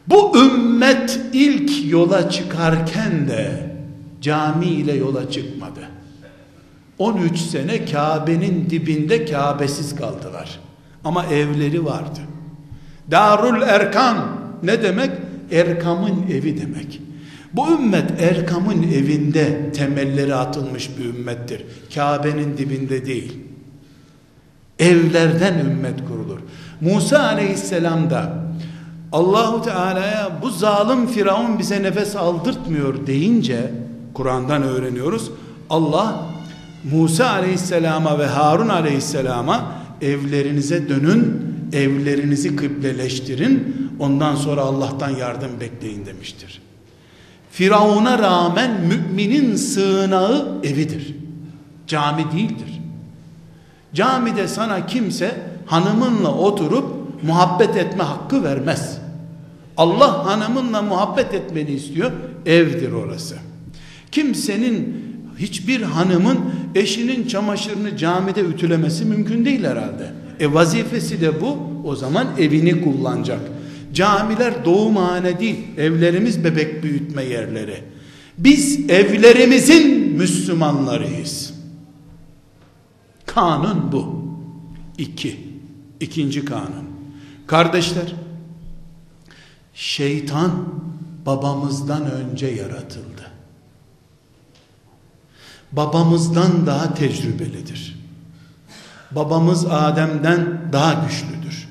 Bu 0.06 0.38
ümmet 0.38 1.20
ilk 1.32 1.92
yola 1.92 2.30
çıkarken 2.30 3.28
de 3.28 3.75
cami 4.26 4.66
ile 4.66 4.92
yola 4.92 5.30
çıkmadı. 5.30 5.80
13 6.98 7.38
sene 7.38 7.84
Kabe'nin 7.84 8.70
dibinde 8.70 9.24
Kabe'siz 9.24 9.96
kaldılar. 9.96 10.60
Ama 11.04 11.26
evleri 11.26 11.84
vardı. 11.84 12.20
Darul 13.10 13.62
Erkam 13.62 14.40
ne 14.62 14.82
demek? 14.82 15.10
Erkam'ın 15.50 16.22
evi 16.32 16.60
demek. 16.60 17.00
Bu 17.52 17.72
ümmet 17.72 18.22
Erkam'ın 18.22 18.82
evinde 18.82 19.72
temelleri 19.72 20.34
atılmış 20.34 20.90
bir 20.98 21.04
ümmettir. 21.04 21.64
Kabe'nin 21.94 22.58
dibinde 22.58 23.06
değil. 23.06 23.38
Evlerden 24.78 25.58
ümmet 25.58 26.08
kurulur. 26.08 26.38
Musa 26.80 27.20
aleyhisselam 27.20 28.10
da 28.10 28.46
Allahu 29.12 29.62
Teala'ya 29.62 30.30
bu 30.42 30.50
zalim 30.50 31.06
Firavun 31.06 31.58
bize 31.58 31.82
nefes 31.82 32.16
aldırtmıyor 32.16 33.06
deyince 33.06 33.70
Kur'an'dan 34.16 34.62
öğreniyoruz. 34.62 35.30
Allah 35.70 36.26
Musa 36.92 37.30
Aleyhisselam'a 37.30 38.18
ve 38.18 38.26
Harun 38.26 38.68
Aleyhisselam'a 38.68 39.72
evlerinize 40.02 40.88
dönün, 40.88 41.42
evlerinizi 41.72 42.56
kıbleleştirin, 42.56 43.76
ondan 43.98 44.34
sonra 44.36 44.60
Allah'tan 44.60 45.10
yardım 45.10 45.60
bekleyin 45.60 46.06
demiştir. 46.06 46.62
Firavun'a 47.50 48.18
rağmen 48.18 48.80
müminin 48.80 49.56
sığınağı 49.56 50.58
evidir. 50.62 51.14
Cami 51.86 52.32
değildir. 52.32 52.80
Camide 53.94 54.48
sana 54.48 54.86
kimse 54.86 55.42
hanımınla 55.66 56.34
oturup 56.34 56.86
muhabbet 57.22 57.76
etme 57.76 58.04
hakkı 58.04 58.44
vermez. 58.44 58.98
Allah 59.76 60.26
hanımınla 60.26 60.82
muhabbet 60.82 61.34
etmeni 61.34 61.70
istiyor. 61.70 62.12
Evdir 62.46 62.92
orası. 62.92 63.45
Kimsenin 64.16 64.96
hiçbir 65.38 65.82
hanımın 65.82 66.38
eşinin 66.74 67.26
çamaşırını 67.26 67.96
camide 67.96 68.40
ütülemesi 68.40 69.04
mümkün 69.04 69.44
değil 69.44 69.64
herhalde. 69.64 70.12
E 70.40 70.54
vazifesi 70.54 71.20
de 71.20 71.40
bu. 71.40 71.58
O 71.84 71.96
zaman 71.96 72.26
evini 72.38 72.84
kullanacak. 72.84 73.40
Camiler 73.94 74.64
doğumhane 74.64 75.40
değil. 75.40 75.56
Evlerimiz 75.76 76.44
bebek 76.44 76.82
büyütme 76.82 77.24
yerleri. 77.24 77.82
Biz 78.38 78.90
evlerimizin 78.90 80.12
Müslümanlarıyız. 80.12 81.54
Kanun 83.26 83.92
bu. 83.92 84.24
İki. 84.98 85.36
İkinci 86.00 86.44
kanun. 86.44 86.86
Kardeşler, 87.46 88.14
şeytan 89.74 90.52
babamızdan 91.26 92.10
önce 92.10 92.46
yaratıldı. 92.46 93.35
Babamızdan 95.72 96.66
daha 96.66 96.94
tecrübelidir. 96.94 97.96
Babamız 99.10 99.66
Adem'den 99.66 100.60
daha 100.72 101.04
güçlüdür. 101.04 101.68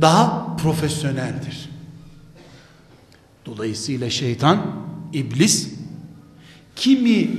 Daha 0.00 0.56
profesyoneldir. 0.56 1.68
Dolayısıyla 3.46 4.10
şeytan, 4.10 4.66
iblis 5.12 5.68
kimi 6.76 7.30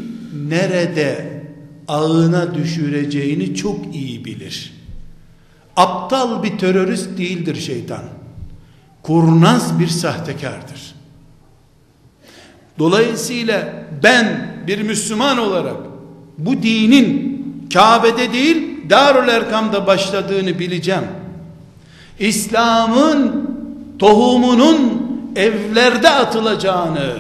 nerede 0.50 1.38
ağına 1.88 2.56
düşüreceğini 2.56 3.56
çok 3.56 3.96
iyi 3.96 4.26
bilir. 4.26 4.74
Aptal 5.76 6.44
bir 6.44 6.58
terörist 6.58 7.18
değildir 7.18 7.56
şeytan. 7.56 8.04
Kurnaz 9.04 9.80
bir 9.80 9.88
sahtekardır. 9.88 10.96
Dolayısıyla 12.80 13.86
ben 14.04 14.47
bir 14.68 14.82
Müslüman 14.82 15.38
olarak 15.38 15.76
bu 16.38 16.64
dinin 16.64 17.38
Kabe'de 17.74 18.34
değil 18.34 18.90
Darül 18.90 19.30
Erkam'da 19.30 19.88
başladığını 19.88 20.60
bileceğim. 20.60 21.04
İslam'ın 22.20 23.50
tohumunun 24.00 25.08
evlerde 25.36 26.10
atılacağını 26.10 27.18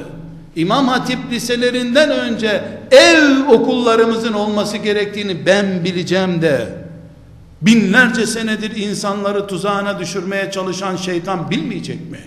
İmam 0.56 0.88
Hatip 0.88 1.20
liselerinden 1.32 2.10
önce 2.10 2.63
ev 2.92 3.48
okullarımızın 3.50 4.34
olması 4.34 4.77
gerektiğini 4.77 5.46
ben 5.46 5.86
bileceğim 5.86 6.42
de 6.42 6.68
binlerce 7.62 8.25
senedir 8.25 8.75
insanları 8.75 9.48
tuzağına 9.48 10.00
düşürmeye 10.00 10.51
çalışan 10.51 10.96
şeytan 10.96 11.50
bilmeyecek 11.50 12.12
mi? 12.12 12.20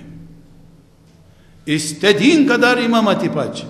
İstediğin 1.66 2.48
kadar 2.48 2.78
imam 2.78 3.06
hatip 3.06 3.38
aç. 3.38 3.64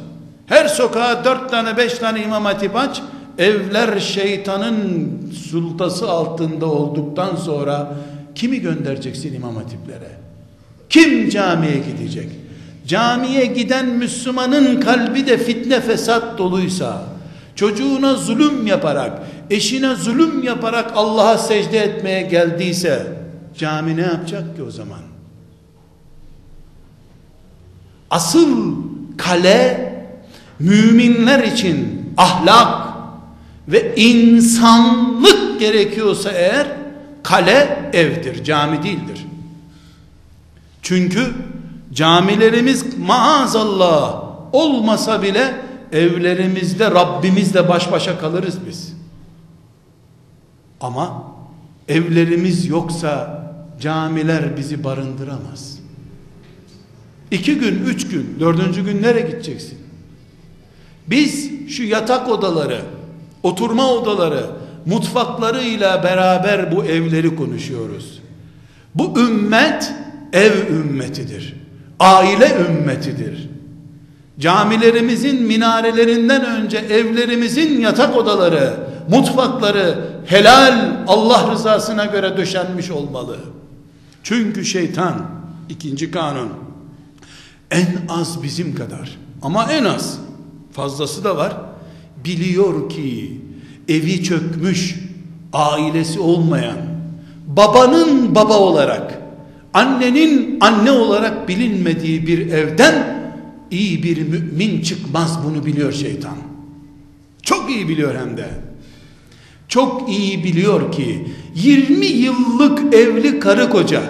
Her 0.51 0.69
sokağa 0.69 1.25
dört 1.25 1.51
tane 1.51 1.77
beş 1.77 1.99
tane 1.99 2.23
imam 2.23 2.45
hatip 2.45 2.77
aç. 2.77 3.03
Evler 3.39 4.01
şeytanın 4.01 5.11
sultası 5.51 6.11
altında 6.11 6.67
olduktan 6.67 7.37
sonra 7.37 7.95
kimi 8.35 8.61
göndereceksin 8.61 9.35
imam 9.35 9.57
hatiplere? 9.57 10.11
Kim 10.89 11.29
camiye 11.29 11.79
gidecek? 11.79 12.29
Camiye 12.87 13.47
giden 13.47 13.87
Müslümanın 13.89 14.81
kalbi 14.81 15.27
de 15.27 15.39
fitne 15.39 15.81
fesat 15.81 16.39
doluysa, 16.39 17.03
çocuğuna 17.55 18.15
zulüm 18.15 18.67
yaparak, 18.67 19.23
eşine 19.51 19.95
zulüm 19.95 20.43
yaparak 20.43 20.93
Allah'a 20.95 21.39
secde 21.39 21.79
etmeye 21.79 22.23
geldiyse, 22.23 23.07
cami 23.59 23.97
ne 23.97 24.03
yapacak 24.03 24.57
ki 24.57 24.63
o 24.63 24.71
zaman? 24.71 25.01
Asıl 28.11 28.77
kale, 29.17 29.91
müminler 30.61 31.45
için 31.45 32.07
ahlak 32.17 32.91
ve 33.69 33.97
insanlık 33.97 35.61
gerekiyorsa 35.61 36.31
eğer, 36.31 36.67
kale 37.23 37.91
evdir, 37.93 38.45
cami 38.45 38.83
değildir. 38.83 39.27
Çünkü 40.83 41.35
camilerimiz 41.93 42.99
maazallah 42.99 44.25
olmasa 44.53 45.23
bile 45.23 45.55
evlerimizde 45.93 46.91
Rabbimizle 46.91 47.69
baş 47.69 47.93
başa 47.93 48.19
kalırız 48.19 48.59
biz. 48.69 48.93
Ama 50.81 51.25
evlerimiz 51.89 52.67
yoksa 52.67 53.41
camiler 53.81 54.57
bizi 54.57 54.85
barındıramaz. 54.85 55.79
İki 57.31 57.55
gün, 57.55 57.85
üç 57.87 58.09
gün, 58.09 58.37
dördüncü 58.41 58.85
gün 58.85 59.03
nereye 59.03 59.27
gideceksin? 59.27 59.80
Biz 61.07 61.51
şu 61.69 61.83
yatak 61.83 62.29
odaları, 62.29 62.83
oturma 63.43 63.93
odaları, 63.93 64.47
mutfaklarıyla 64.87 66.03
beraber 66.03 66.77
bu 66.77 66.85
evleri 66.85 67.37
konuşuyoruz. 67.37 68.21
Bu 68.95 69.21
ümmet 69.21 69.93
ev 70.33 70.53
ümmetidir. 70.71 71.55
Aile 72.01 72.57
ümmetidir. 72.69 73.51
Camilerimizin 74.39 75.43
minarelerinden 75.43 76.45
önce 76.45 76.79
evlerimizin 76.79 77.81
yatak 77.81 78.17
odaları, 78.17 78.77
mutfakları 79.09 80.11
helal 80.27 80.97
Allah 81.07 81.53
rızasına 81.53 82.05
göre 82.05 82.37
döşenmiş 82.37 82.91
olmalı. 82.91 83.37
Çünkü 84.23 84.65
şeytan 84.65 85.27
ikinci 85.69 86.11
kanun 86.11 86.49
en 87.71 87.87
az 88.09 88.43
bizim 88.43 88.75
kadar 88.75 89.19
ama 89.43 89.73
en 89.73 89.85
az 89.85 90.19
fazlası 90.73 91.25
da 91.25 91.37
var 91.37 91.57
biliyor 92.25 92.89
ki 92.89 93.41
evi 93.89 94.23
çökmüş 94.23 94.95
ailesi 95.53 96.21
olmayan 96.21 96.77
babanın 97.47 98.35
baba 98.35 98.59
olarak 98.59 99.19
annenin 99.75 100.59
anne 100.61 100.91
olarak 100.91 101.49
bilinmediği 101.49 102.27
bir 102.27 102.53
evden 102.53 103.21
iyi 103.71 104.03
bir 104.03 104.23
mümin 104.23 104.83
çıkmaz 104.83 105.39
bunu 105.45 105.67
biliyor 105.67 105.93
şeytan. 105.93 106.37
Çok 107.43 107.71
iyi 107.71 107.89
biliyor 107.89 108.15
hem 108.15 108.37
de. 108.37 108.49
Çok 109.69 110.11
iyi 110.11 110.45
biliyor 110.45 110.93
ki 110.93 111.27
20 111.55 112.07
yıllık 112.07 112.95
evli 112.95 113.41
karı 113.41 113.71
koca 113.71 114.03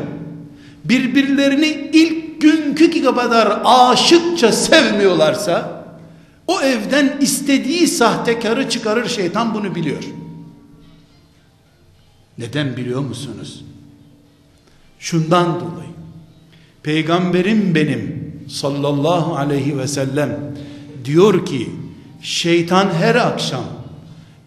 birbirlerini 0.84 1.90
ilk 1.92 2.40
günkü 2.40 3.02
kadar 3.02 3.60
aşıkça 3.64 4.52
sevmiyorlarsa 4.52 5.79
o 6.50 6.60
evden 6.60 7.18
istediği 7.20 7.88
sahtekarı 7.88 8.70
çıkarır 8.70 9.08
şeytan 9.08 9.54
bunu 9.54 9.74
biliyor. 9.74 10.04
Neden 12.38 12.76
biliyor 12.76 13.00
musunuz? 13.00 13.64
Şundan 14.98 15.60
dolayı 15.60 15.90
peygamberim 16.82 17.74
benim 17.74 18.32
sallallahu 18.48 19.36
aleyhi 19.36 19.78
ve 19.78 19.88
sellem 19.88 20.54
diyor 21.04 21.46
ki 21.46 21.70
şeytan 22.22 22.90
her 22.90 23.14
akşam 23.14 23.64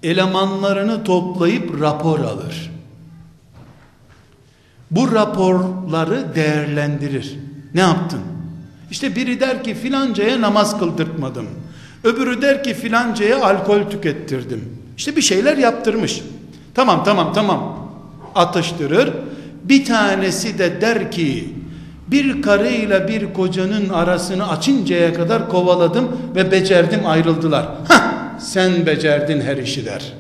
elemanlarını 0.04 1.04
toplayıp 1.04 1.82
rapor 1.82 2.20
alır. 2.20 2.72
Bu 4.92 5.12
raporları 5.12 6.36
değerlendirir. 6.36 7.36
Ne 7.74 7.82
yaptın? 7.82 8.22
İşte 8.92 9.16
biri 9.16 9.40
der 9.40 9.64
ki 9.64 9.76
filancaya 9.76 10.42
namaz 10.42 10.80
kıldırtmadım. 10.80 11.48
Öbürü 12.04 12.42
der 12.42 12.64
ki 12.64 12.74
filancaya 12.74 13.46
alkol 13.46 13.84
tükettirdim. 13.90 14.62
İşte 14.98 15.16
bir 15.16 15.22
şeyler 15.22 15.58
yaptırmış. 15.58 16.22
Tamam 16.74 17.04
tamam 17.04 17.34
tamam 17.34 17.90
atıştırır. 18.36 19.14
Bir 19.64 19.86
tanesi 19.86 20.60
de 20.60 20.82
der 20.82 21.12
ki 21.12 21.54
bir 22.08 22.42
karıyla 22.42 23.08
bir 23.08 23.34
kocanın 23.34 23.90
arasını 23.90 24.50
açıncaya 24.50 25.14
kadar 25.14 25.50
kovaladım 25.50 26.18
ve 26.36 26.52
becerdim 26.52 27.06
ayrıldılar. 27.06 27.66
Hah 27.88 28.40
sen 28.40 28.86
becerdin 28.86 29.42
her 29.42 29.58
işi 29.58 29.86
der. 29.86 30.14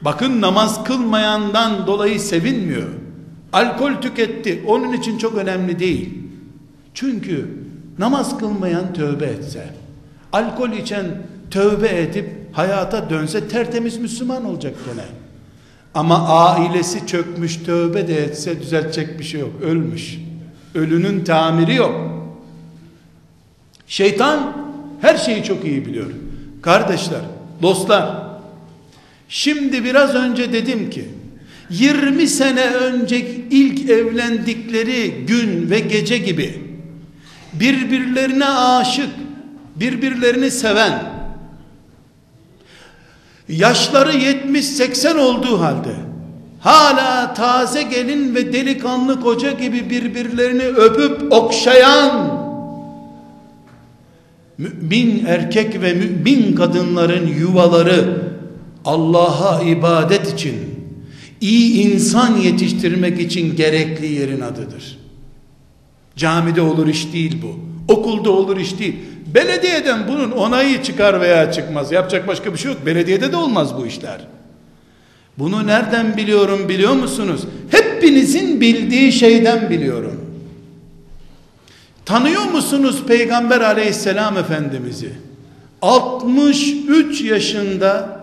Bakın 0.00 0.40
namaz 0.40 0.84
kılmayandan 0.84 1.86
dolayı 1.86 2.20
sevinmiyor. 2.20 2.88
Alkol 3.52 3.92
tüketti. 3.92 4.62
Onun 4.66 4.92
için 4.92 5.18
çok 5.18 5.34
önemli 5.34 5.78
değil. 5.78 6.18
Çünkü 6.94 7.48
namaz 7.98 8.38
kılmayan 8.38 8.94
tövbe 8.94 9.24
etse, 9.24 9.74
alkol 10.32 10.70
içen 10.70 11.06
tövbe 11.50 11.88
edip 11.88 12.30
hayata 12.52 13.10
dönse 13.10 13.48
tertemiz 13.48 13.98
Müslüman 13.98 14.44
olacak 14.44 14.74
gene. 14.86 15.04
Ama 15.94 16.28
ailesi 16.28 17.06
çökmüş 17.06 17.56
tövbe 17.56 18.08
de 18.08 18.24
etse 18.24 18.60
düzeltecek 18.60 19.18
bir 19.18 19.24
şey 19.24 19.40
yok. 19.40 19.50
Ölmüş. 19.62 20.18
Ölünün 20.74 21.24
tamiri 21.24 21.74
yok. 21.74 21.94
Şeytan 23.86 24.56
her 25.00 25.16
şeyi 25.16 25.44
çok 25.44 25.64
iyi 25.64 25.86
biliyor. 25.86 26.10
Kardeşler, 26.62 27.20
dostlar, 27.62 28.22
şimdi 29.28 29.84
biraz 29.84 30.14
önce 30.14 30.52
dedim 30.52 30.90
ki 30.90 31.04
20 31.70 32.28
sene 32.28 32.66
önce 32.66 33.26
ilk 33.50 33.90
evlendikleri 33.90 35.24
gün 35.26 35.70
ve 35.70 35.80
gece 35.80 36.18
gibi 36.18 36.54
birbirlerine 37.52 38.48
aşık, 38.48 39.10
birbirlerini 39.76 40.50
seven, 40.50 41.02
yaşları 43.48 44.12
70-80 44.12 45.18
olduğu 45.18 45.60
halde 45.60 45.94
hala 46.60 47.34
taze 47.34 47.82
gelin 47.82 48.34
ve 48.34 48.52
delikanlı 48.52 49.20
koca 49.20 49.52
gibi 49.52 49.90
birbirlerini 49.90 50.62
öpüp 50.62 51.32
okşayan 51.32 52.42
mümin 54.58 55.24
erkek 55.26 55.82
ve 55.82 55.94
mümin 55.94 56.54
kadınların 56.54 57.26
yuvaları 57.26 58.22
Allah'a 58.84 59.62
ibadet 59.62 60.32
için 60.34 60.54
iyi 61.40 61.82
insan 61.82 62.36
yetiştirmek 62.36 63.20
için 63.20 63.56
gerekli 63.56 64.06
yerin 64.12 64.40
adıdır. 64.40 64.98
Camide 66.16 66.60
olur 66.60 66.86
iş 66.86 67.12
değil 67.12 67.42
bu. 67.42 67.58
Okulda 67.92 68.30
olur 68.30 68.56
iş 68.56 68.78
değil. 68.78 68.96
Belediyeden 69.34 70.08
bunun 70.08 70.30
onayı 70.30 70.82
çıkar 70.82 71.20
veya 71.20 71.52
çıkmaz. 71.52 71.92
Yapacak 71.92 72.28
başka 72.28 72.52
bir 72.52 72.58
şey 72.58 72.72
yok. 72.72 72.86
Belediyede 72.86 73.32
de 73.32 73.36
olmaz 73.36 73.76
bu 73.78 73.86
işler. 73.86 74.26
Bunu 75.38 75.66
nereden 75.66 76.16
biliyorum 76.16 76.68
biliyor 76.68 76.92
musunuz? 76.92 77.40
Hepinizin 77.70 78.60
bildiği 78.60 79.12
şeyden 79.12 79.70
biliyorum. 79.70 80.20
Tanıyor 82.04 82.44
musunuz 82.44 83.02
Peygamber 83.06 83.60
aleyhisselam 83.60 84.38
efendimizi? 84.38 85.12
63 85.82 87.20
yaşında 87.20 88.20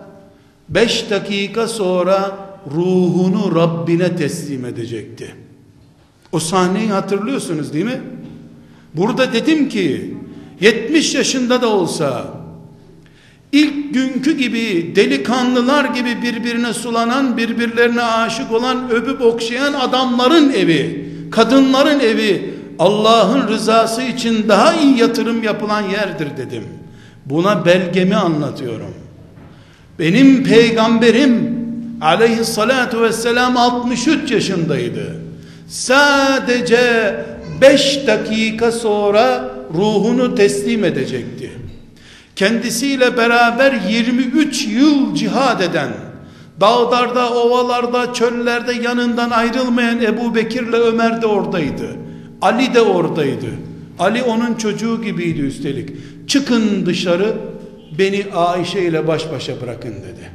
5 0.68 1.10
dakika 1.10 1.68
sonra 1.68 2.38
ruhunu 2.74 3.56
Rabbine 3.56 4.16
teslim 4.16 4.64
edecekti. 4.64 5.34
O 6.32 6.40
sahneyi 6.40 6.88
hatırlıyorsunuz 6.88 7.72
değil 7.72 7.84
mi? 7.84 8.00
Burada 8.94 9.32
dedim 9.32 9.68
ki 9.68 10.14
70 10.60 11.14
yaşında 11.14 11.62
da 11.62 11.68
olsa 11.68 12.24
ilk 13.52 13.94
günkü 13.94 14.36
gibi 14.36 14.92
delikanlılar 14.96 15.84
gibi 15.84 16.22
birbirine 16.22 16.72
sulanan 16.72 17.36
birbirlerine 17.36 18.02
aşık 18.02 18.52
olan 18.52 18.90
öpüp 18.90 19.20
okşayan 19.20 19.72
adamların 19.72 20.52
evi 20.52 21.10
kadınların 21.30 22.00
evi 22.00 22.54
Allah'ın 22.78 23.48
rızası 23.48 24.02
için 24.02 24.48
daha 24.48 24.74
iyi 24.74 24.98
yatırım 24.98 25.42
yapılan 25.42 25.82
yerdir 25.82 26.28
dedim. 26.36 26.64
Buna 27.26 27.64
belgemi 27.64 28.16
anlatıyorum. 28.16 28.94
Benim 29.98 30.44
peygamberim 30.44 31.60
aleyhissalatu 32.00 33.02
vesselam 33.02 33.56
63 33.56 34.30
yaşındaydı. 34.30 35.20
Sadece 35.68 37.14
5 37.60 38.06
dakika 38.06 38.72
sonra 38.72 39.49
ruhunu 39.74 40.34
teslim 40.34 40.84
edecekti. 40.84 41.50
Kendisiyle 42.36 43.16
beraber 43.16 43.72
23 43.88 44.66
yıl 44.66 45.14
cihad 45.14 45.60
eden, 45.60 45.90
dağlarda, 46.60 47.34
ovalarda, 47.34 48.12
çöllerde 48.12 48.72
yanından 48.72 49.30
ayrılmayan 49.30 50.02
Ebu 50.02 50.34
Bekir'le 50.34 50.72
Ömer 50.72 51.22
de 51.22 51.26
oradaydı. 51.26 51.96
Ali 52.42 52.74
de 52.74 52.80
oradaydı. 52.80 53.46
Ali 53.98 54.22
onun 54.22 54.54
çocuğu 54.54 55.02
gibiydi 55.02 55.40
üstelik. 55.40 55.90
Çıkın 56.28 56.86
dışarı 56.86 57.36
beni 57.98 58.24
Ayşe 58.34 58.82
ile 58.82 59.06
baş 59.06 59.32
başa 59.32 59.60
bırakın 59.60 59.92
dedi. 59.94 60.30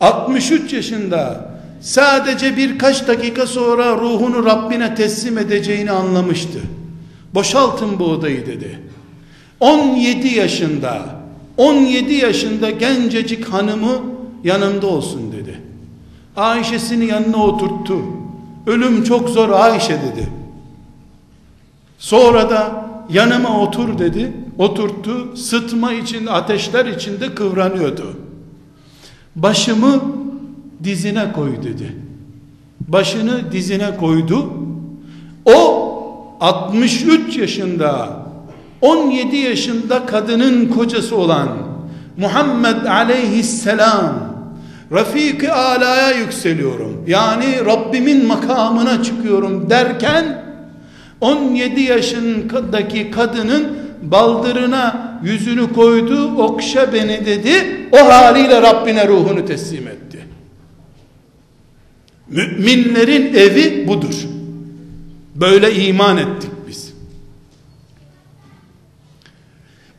63 0.00 0.72
yaşında 0.72 1.53
sadece 1.84 2.56
birkaç 2.56 3.08
dakika 3.08 3.46
sonra 3.46 3.96
ruhunu 3.96 4.46
Rabbine 4.46 4.94
teslim 4.94 5.38
edeceğini 5.38 5.90
anlamıştı. 5.90 6.58
Boşaltın 7.34 7.98
bu 7.98 8.04
odayı 8.04 8.46
dedi. 8.46 8.78
17 9.60 10.28
yaşında 10.28 11.02
17 11.56 12.14
yaşında 12.14 12.70
gencecik 12.70 13.44
hanımı 13.44 14.02
yanımda 14.44 14.86
olsun 14.86 15.32
dedi. 15.32 15.60
Ayşe'sini 16.36 17.06
yanına 17.06 17.44
oturttu. 17.44 17.98
Ölüm 18.66 19.04
çok 19.04 19.28
zor 19.28 19.50
Ayşe 19.50 19.94
dedi. 19.94 20.28
Sonra 21.98 22.50
da 22.50 22.86
yanıma 23.10 23.60
otur 23.60 23.98
dedi. 23.98 24.32
Oturttu. 24.58 25.36
Sıtma 25.36 25.92
için 25.92 26.26
ateşler 26.26 26.86
içinde 26.86 27.34
kıvranıyordu. 27.34 28.16
Başımı 29.36 30.02
dizine 30.84 31.32
koy 31.32 31.50
dedi. 31.62 31.92
Başını 32.88 33.52
dizine 33.52 33.96
koydu. 33.96 34.52
O 35.44 35.84
63 36.40 37.36
yaşında 37.36 38.24
17 38.80 39.36
yaşında 39.36 40.06
kadının 40.06 40.68
kocası 40.68 41.16
olan 41.16 41.48
Muhammed 42.16 42.84
aleyhisselam 42.86 44.34
Rafik-i 44.92 45.50
alaya 45.50 46.10
yükseliyorum. 46.10 47.04
Yani 47.06 47.44
Rabbimin 47.66 48.26
makamına 48.26 49.02
çıkıyorum 49.02 49.70
derken 49.70 50.44
17 51.20 51.80
yaşındaki 51.80 53.10
kadının 53.10 53.66
baldırına 54.02 55.18
yüzünü 55.24 55.72
koydu, 55.72 56.34
okşa 56.36 56.92
beni 56.92 57.26
dedi. 57.26 57.52
O 57.92 58.12
haliyle 58.12 58.62
Rabbine 58.62 59.08
ruhunu 59.08 59.44
teslim 59.46 59.88
etti. 59.88 60.03
Müminlerin 62.34 63.34
evi 63.34 63.88
budur. 63.88 64.14
Böyle 65.34 65.74
iman 65.74 66.16
ettik 66.16 66.50
biz. 66.68 66.94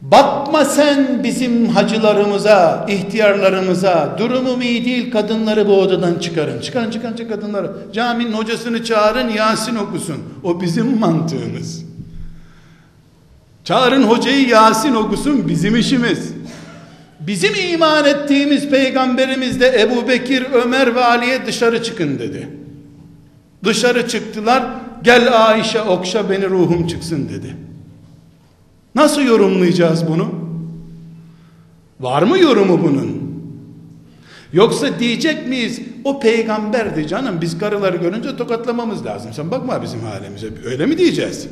Bakma 0.01 0.65
sen 0.65 1.23
bizim 1.23 1.67
hacılarımıza, 1.69 2.85
ihtiyarlarımıza, 2.89 4.15
durumu 4.19 4.63
iyi 4.63 4.85
değil 4.85 5.11
kadınları 5.11 5.67
bu 5.67 5.79
odadan 5.79 6.19
çıkarın. 6.19 6.61
Çıkarın 6.61 6.91
çıkarın 6.91 7.15
çıkarın 7.15 7.41
kadınları. 7.41 7.71
Caminin 7.93 8.33
hocasını 8.33 8.83
çağırın 8.83 9.29
Yasin 9.29 9.75
okusun. 9.75 10.17
O 10.43 10.61
bizim 10.61 10.99
mantığımız. 10.99 11.85
Çağırın 13.63 14.03
hocayı 14.03 14.47
Yasin 14.47 14.95
okusun 14.95 15.47
bizim 15.47 15.75
işimiz. 15.75 16.33
Bizim 17.27 17.53
iman 17.55 18.05
ettiğimiz 18.05 18.69
peygamberimiz 18.69 19.59
de 19.59 19.81
Ebu 19.81 20.07
Bekir, 20.07 20.45
Ömer 20.53 20.95
ve 20.95 21.03
Ali'ye 21.03 21.45
dışarı 21.45 21.83
çıkın 21.83 22.19
dedi. 22.19 22.49
Dışarı 23.63 24.07
çıktılar. 24.07 24.65
Gel 25.03 25.47
Ayşe 25.47 25.81
okşa 25.81 26.29
beni 26.29 26.49
ruhum 26.49 26.87
çıksın 26.87 27.29
dedi. 27.29 27.55
Nasıl 28.95 29.21
yorumlayacağız 29.21 30.07
bunu? 30.07 30.31
Var 31.99 32.21
mı 32.21 32.39
yorumu 32.39 32.83
bunun? 32.83 33.25
Yoksa 34.53 34.99
diyecek 34.99 35.47
miyiz 35.47 35.81
o 36.03 36.19
peygamberdi 36.19 37.07
canım 37.07 37.41
biz 37.41 37.57
karıları 37.57 37.97
görünce 37.97 38.37
tokatlamamız 38.37 39.05
lazım. 39.05 39.33
Sen 39.33 39.51
bakma 39.51 39.83
bizim 39.83 39.99
halimize. 39.99 40.47
Öyle 40.65 40.85
mi 40.85 40.97
diyeceğiz? 40.97 41.47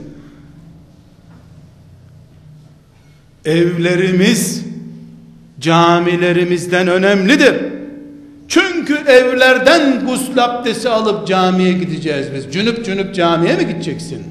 Evlerimiz 3.45 4.62
camilerimizden 5.63 6.87
önemlidir. 6.87 7.55
Çünkü 8.47 8.95
evlerden 8.95 10.05
gusül 10.05 10.43
abdesti 10.43 10.89
alıp 10.89 11.27
camiye 11.27 11.73
gideceğiz 11.73 12.27
biz. 12.35 12.53
Cünüp 12.53 12.85
cünüp 12.85 13.15
camiye 13.15 13.55
mi 13.55 13.67
gideceksin? 13.67 14.23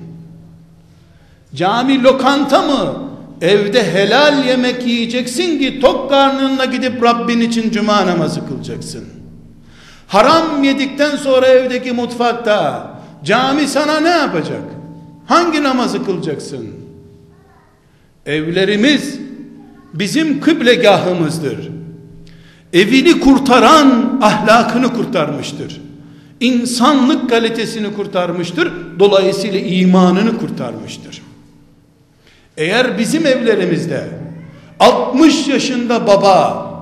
Cami 1.54 2.02
lokanta 2.02 2.62
mı? 2.62 2.94
Evde 3.40 3.92
helal 3.92 4.44
yemek 4.44 4.86
yiyeceksin 4.86 5.58
ki 5.58 5.80
tok 5.80 6.10
karnınla 6.10 6.64
gidip 6.64 7.02
Rabbin 7.02 7.40
için 7.40 7.70
cuma 7.70 8.06
namazı 8.06 8.48
kılacaksın. 8.48 9.04
Haram 10.08 10.64
yedikten 10.64 11.16
sonra 11.16 11.46
evdeki 11.46 11.92
mutfakta 11.92 12.90
cami 13.24 13.66
sana 13.66 14.00
ne 14.00 14.08
yapacak? 14.08 14.62
Hangi 15.26 15.62
namazı 15.62 16.04
kılacaksın? 16.04 16.68
Evlerimiz 18.26 19.18
bizim 19.94 20.40
kıblegahımızdır. 20.40 21.68
Evini 22.72 23.20
kurtaran 23.20 24.18
ahlakını 24.22 24.92
kurtarmıştır. 24.92 25.80
insanlık 26.40 27.30
kalitesini 27.30 27.92
kurtarmıştır. 27.94 28.72
Dolayısıyla 28.98 29.60
imanını 29.60 30.38
kurtarmıştır. 30.38 31.22
Eğer 32.56 32.98
bizim 32.98 33.26
evlerimizde 33.26 34.08
60 34.80 35.48
yaşında 35.48 36.06
baba 36.06 36.72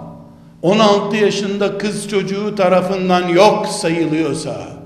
16 0.63 1.17
yaşında 1.17 1.79
kız 1.79 2.09
çocuğu 2.09 2.55
tarafından 2.55 3.29
yok 3.29 3.67
sayılıyorsa 3.67 4.81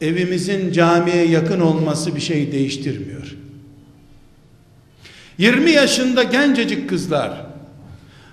evimizin 0.00 0.72
camiye 0.72 1.26
yakın 1.26 1.60
olması 1.60 2.16
bir 2.16 2.20
şey 2.20 2.52
değiştirmiyor. 2.52 3.36
20 5.38 5.70
yaşında 5.70 6.22
gencecik 6.22 6.88
kızlar 6.88 7.30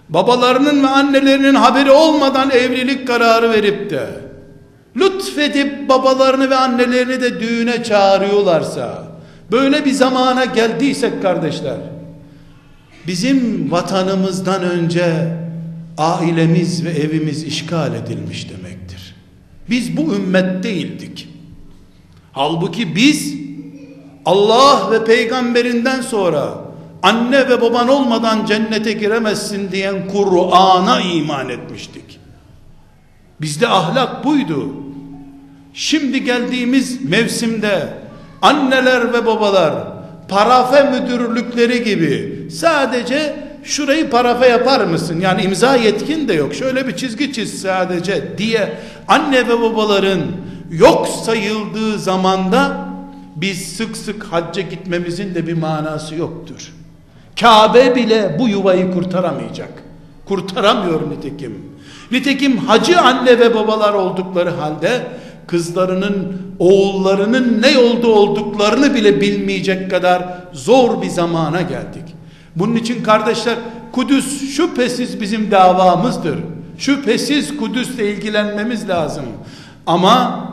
babalarının 0.09 0.83
ve 0.83 0.87
annelerinin 0.87 1.55
haberi 1.55 1.91
olmadan 1.91 2.51
evlilik 2.51 3.07
kararı 3.07 3.49
verip 3.49 3.89
de 3.89 4.07
lütfedip 4.95 5.89
babalarını 5.89 6.49
ve 6.49 6.55
annelerini 6.55 7.21
de 7.21 7.39
düğüne 7.39 7.83
çağırıyorlarsa 7.83 9.03
böyle 9.51 9.85
bir 9.85 9.91
zamana 9.91 10.45
geldiysek 10.45 11.21
kardeşler 11.21 11.77
bizim 13.07 13.71
vatanımızdan 13.71 14.63
önce 14.63 15.37
ailemiz 15.97 16.85
ve 16.85 16.89
evimiz 16.89 17.43
işgal 17.43 17.93
edilmiş 17.93 18.49
demektir. 18.49 19.15
Biz 19.69 19.97
bu 19.97 20.15
ümmet 20.15 20.63
değildik. 20.63 21.29
Halbuki 22.31 22.95
biz 22.95 23.33
Allah 24.25 24.91
ve 24.91 25.05
peygamberinden 25.05 26.01
sonra 26.01 26.60
anne 27.03 27.49
ve 27.49 27.61
baban 27.61 27.87
olmadan 27.87 28.45
cennete 28.45 28.91
giremezsin 28.91 29.71
diyen 29.71 30.07
Kur'an'a 30.07 31.01
iman 31.01 31.49
etmiştik. 31.49 32.19
Bizde 33.41 33.67
ahlak 33.67 34.25
buydu. 34.25 34.73
Şimdi 35.73 36.23
geldiğimiz 36.23 37.05
mevsimde 37.05 37.93
anneler 38.41 39.13
ve 39.13 39.25
babalar 39.25 39.73
parafe 40.27 40.83
müdürlükleri 40.83 41.83
gibi 41.83 42.47
sadece 42.51 43.35
şurayı 43.63 44.09
parafe 44.09 44.47
yapar 44.47 44.85
mısın? 44.85 45.19
Yani 45.19 45.41
imza 45.41 45.75
yetkin 45.75 46.27
de 46.27 46.33
yok. 46.33 46.53
Şöyle 46.53 46.87
bir 46.87 46.95
çizgi 46.95 47.33
çiz 47.33 47.61
sadece 47.61 48.37
diye 48.37 48.77
anne 49.07 49.47
ve 49.47 49.61
babaların 49.61 50.21
yok 50.71 51.07
sayıldığı 51.25 51.99
zamanda 51.99 52.87
biz 53.35 53.77
sık 53.77 53.97
sık 53.97 54.23
hacca 54.23 54.61
gitmemizin 54.61 55.35
de 55.35 55.47
bir 55.47 55.53
manası 55.53 56.15
yoktur. 56.15 56.73
Kabe 57.39 57.95
bile 57.95 58.35
bu 58.39 58.49
yuvayı 58.49 58.91
kurtaramayacak. 58.91 59.83
Kurtaramıyor 60.25 61.09
nitekim. 61.09 61.71
Nitekim 62.11 62.57
hacı 62.57 63.01
anne 63.01 63.39
ve 63.39 63.55
babalar 63.55 63.93
oldukları 63.93 64.49
halde 64.49 65.01
kızlarının, 65.47 66.41
oğullarının 66.59 67.61
ne 67.61 67.71
yolda 67.71 68.07
olduklarını 68.07 68.95
bile 68.95 69.21
bilmeyecek 69.21 69.91
kadar 69.91 70.23
zor 70.53 71.01
bir 71.01 71.09
zamana 71.09 71.61
geldik. 71.61 72.03
Bunun 72.55 72.75
için 72.75 73.03
kardeşler 73.03 73.55
Kudüs 73.91 74.55
şüphesiz 74.55 75.21
bizim 75.21 75.51
davamızdır. 75.51 76.37
Şüphesiz 76.77 77.57
Kudüs'le 77.57 77.99
ilgilenmemiz 77.99 78.89
lazım. 78.89 79.25
Ama 79.87 80.47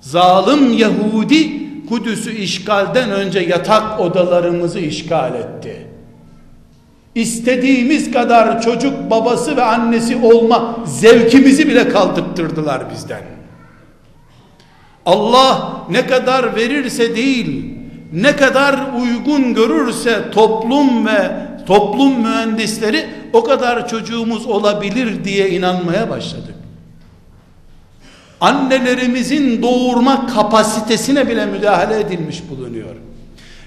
zalim 0.00 0.72
Yahudi 0.72 1.66
Kudüs'ü 1.88 2.32
işgalden 2.32 3.10
önce 3.10 3.40
yatak 3.40 4.00
odalarımızı 4.00 4.78
işgal 4.78 5.34
etti. 5.34 5.85
İstediğimiz 7.16 8.10
kadar 8.10 8.62
çocuk 8.62 9.10
babası 9.10 9.56
ve 9.56 9.62
annesi 9.62 10.16
olma 10.16 10.76
zevkimizi 10.86 11.68
bile 11.68 11.88
kaldırttırdılar 11.88 12.90
bizden. 12.94 13.22
Allah 15.06 15.80
ne 15.90 16.06
kadar 16.06 16.56
verirse 16.56 17.16
değil, 17.16 17.74
ne 18.12 18.36
kadar 18.36 18.76
uygun 19.00 19.54
görürse 19.54 20.30
toplum 20.30 21.06
ve 21.06 21.36
toplum 21.66 22.20
mühendisleri 22.20 23.06
o 23.32 23.44
kadar 23.44 23.88
çocuğumuz 23.88 24.46
olabilir 24.46 25.24
diye 25.24 25.50
inanmaya 25.50 26.10
başladık. 26.10 26.54
Annelerimizin 28.40 29.62
doğurma 29.62 30.26
kapasitesine 30.26 31.28
bile 31.28 31.46
müdahale 31.46 32.00
edilmiş 32.00 32.42
bulunuyor. 32.50 32.96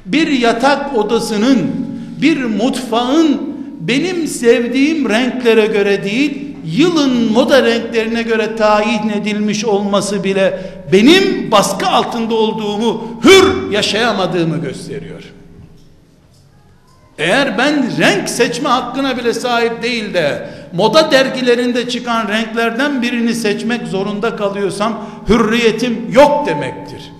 Bir 0.05 0.27
yatak 0.27 0.97
odasının, 0.97 1.88
bir 2.21 2.43
mutfağın 2.43 3.41
benim 3.79 4.27
sevdiğim 4.27 5.09
renklere 5.09 5.65
göre 5.65 6.03
değil, 6.03 6.55
yılın 6.65 7.31
moda 7.31 7.63
renklerine 7.63 8.23
göre 8.23 8.55
tayin 8.55 9.09
edilmiş 9.09 9.65
olması 9.65 10.23
bile 10.23 10.61
benim 10.91 11.51
baskı 11.51 11.87
altında 11.87 12.35
olduğumu, 12.35 13.21
hür 13.23 13.71
yaşayamadığımı 13.71 14.57
gösteriyor. 14.57 15.23
Eğer 17.17 17.57
ben 17.57 17.97
renk 17.97 18.29
seçme 18.29 18.69
hakkına 18.69 19.17
bile 19.17 19.33
sahip 19.33 19.83
değil 19.83 20.13
de 20.13 20.49
moda 20.73 21.11
dergilerinde 21.11 21.89
çıkan 21.89 22.27
renklerden 22.27 23.01
birini 23.01 23.35
seçmek 23.35 23.87
zorunda 23.87 24.35
kalıyorsam 24.35 25.05
hürriyetim 25.29 26.11
yok 26.11 26.47
demektir. 26.47 27.11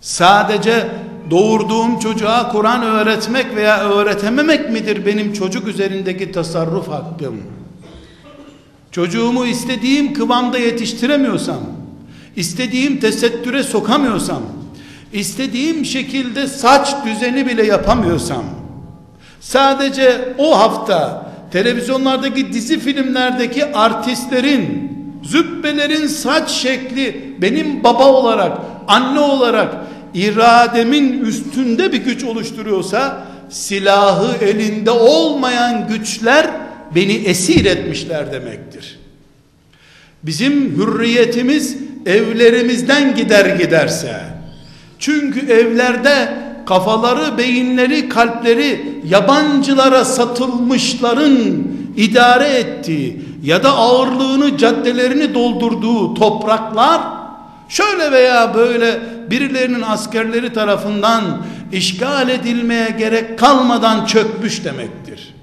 Sadece 0.00 0.88
doğurduğum 1.30 1.98
çocuğa 1.98 2.48
Kur'an 2.48 2.82
öğretmek 2.82 3.56
veya 3.56 3.90
öğretememek 3.90 4.70
midir 4.70 5.06
benim 5.06 5.32
çocuk 5.32 5.68
üzerindeki 5.68 6.32
tasarruf 6.32 6.88
hakkım? 6.88 7.42
Çocuğumu 8.92 9.46
istediğim 9.46 10.14
kıvamda 10.14 10.58
yetiştiremiyorsam, 10.58 11.60
istediğim 12.36 13.00
tesettüre 13.00 13.62
sokamıyorsam, 13.62 14.42
istediğim 15.12 15.84
şekilde 15.84 16.46
saç 16.46 16.94
düzeni 17.04 17.46
bile 17.46 17.66
yapamıyorsam, 17.66 18.44
sadece 19.40 20.34
o 20.38 20.58
hafta 20.58 21.26
televizyonlardaki 21.52 22.52
dizi 22.52 22.78
filmlerdeki 22.78 23.76
artistlerin, 23.76 24.92
zübbelerin 25.22 26.06
saç 26.06 26.50
şekli 26.50 27.34
benim 27.42 27.84
baba 27.84 28.04
olarak, 28.04 28.58
anne 28.88 29.20
olarak 29.20 29.74
irademin 30.16 31.24
üstünde 31.24 31.92
bir 31.92 31.98
güç 31.98 32.24
oluşturuyorsa 32.24 33.26
silahı 33.50 34.44
elinde 34.44 34.90
olmayan 34.90 35.88
güçler 35.88 36.50
beni 36.94 37.12
esir 37.12 37.64
etmişler 37.64 38.32
demektir. 38.32 38.98
Bizim 40.22 40.76
hürriyetimiz 40.76 41.76
evlerimizden 42.06 43.14
gider 43.14 43.56
giderse 43.56 44.20
çünkü 44.98 45.52
evlerde 45.52 46.28
kafaları, 46.66 47.38
beyinleri, 47.38 48.08
kalpleri 48.08 49.00
yabancılara 49.08 50.04
satılmışların 50.04 51.38
idare 51.96 52.48
ettiği 52.48 53.20
ya 53.42 53.62
da 53.62 53.70
ağırlığını 53.70 54.58
caddelerini 54.58 55.34
doldurduğu 55.34 56.14
topraklar 56.14 57.15
şöyle 57.68 58.12
veya 58.12 58.54
böyle 58.54 59.00
birilerinin 59.30 59.82
askerleri 59.82 60.52
tarafından 60.52 61.42
işgal 61.72 62.28
edilmeye 62.28 62.90
gerek 62.98 63.38
kalmadan 63.38 64.06
çökmüş 64.06 64.64
demektir. 64.64 65.34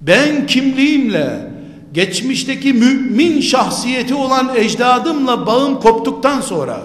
Ben 0.00 0.46
kimliğimle 0.46 1.50
geçmişteki 1.92 2.72
mümin 2.72 3.40
şahsiyeti 3.40 4.14
olan 4.14 4.50
ecdadımla 4.56 5.46
bağım 5.46 5.80
koptuktan 5.80 6.40
sonra 6.40 6.80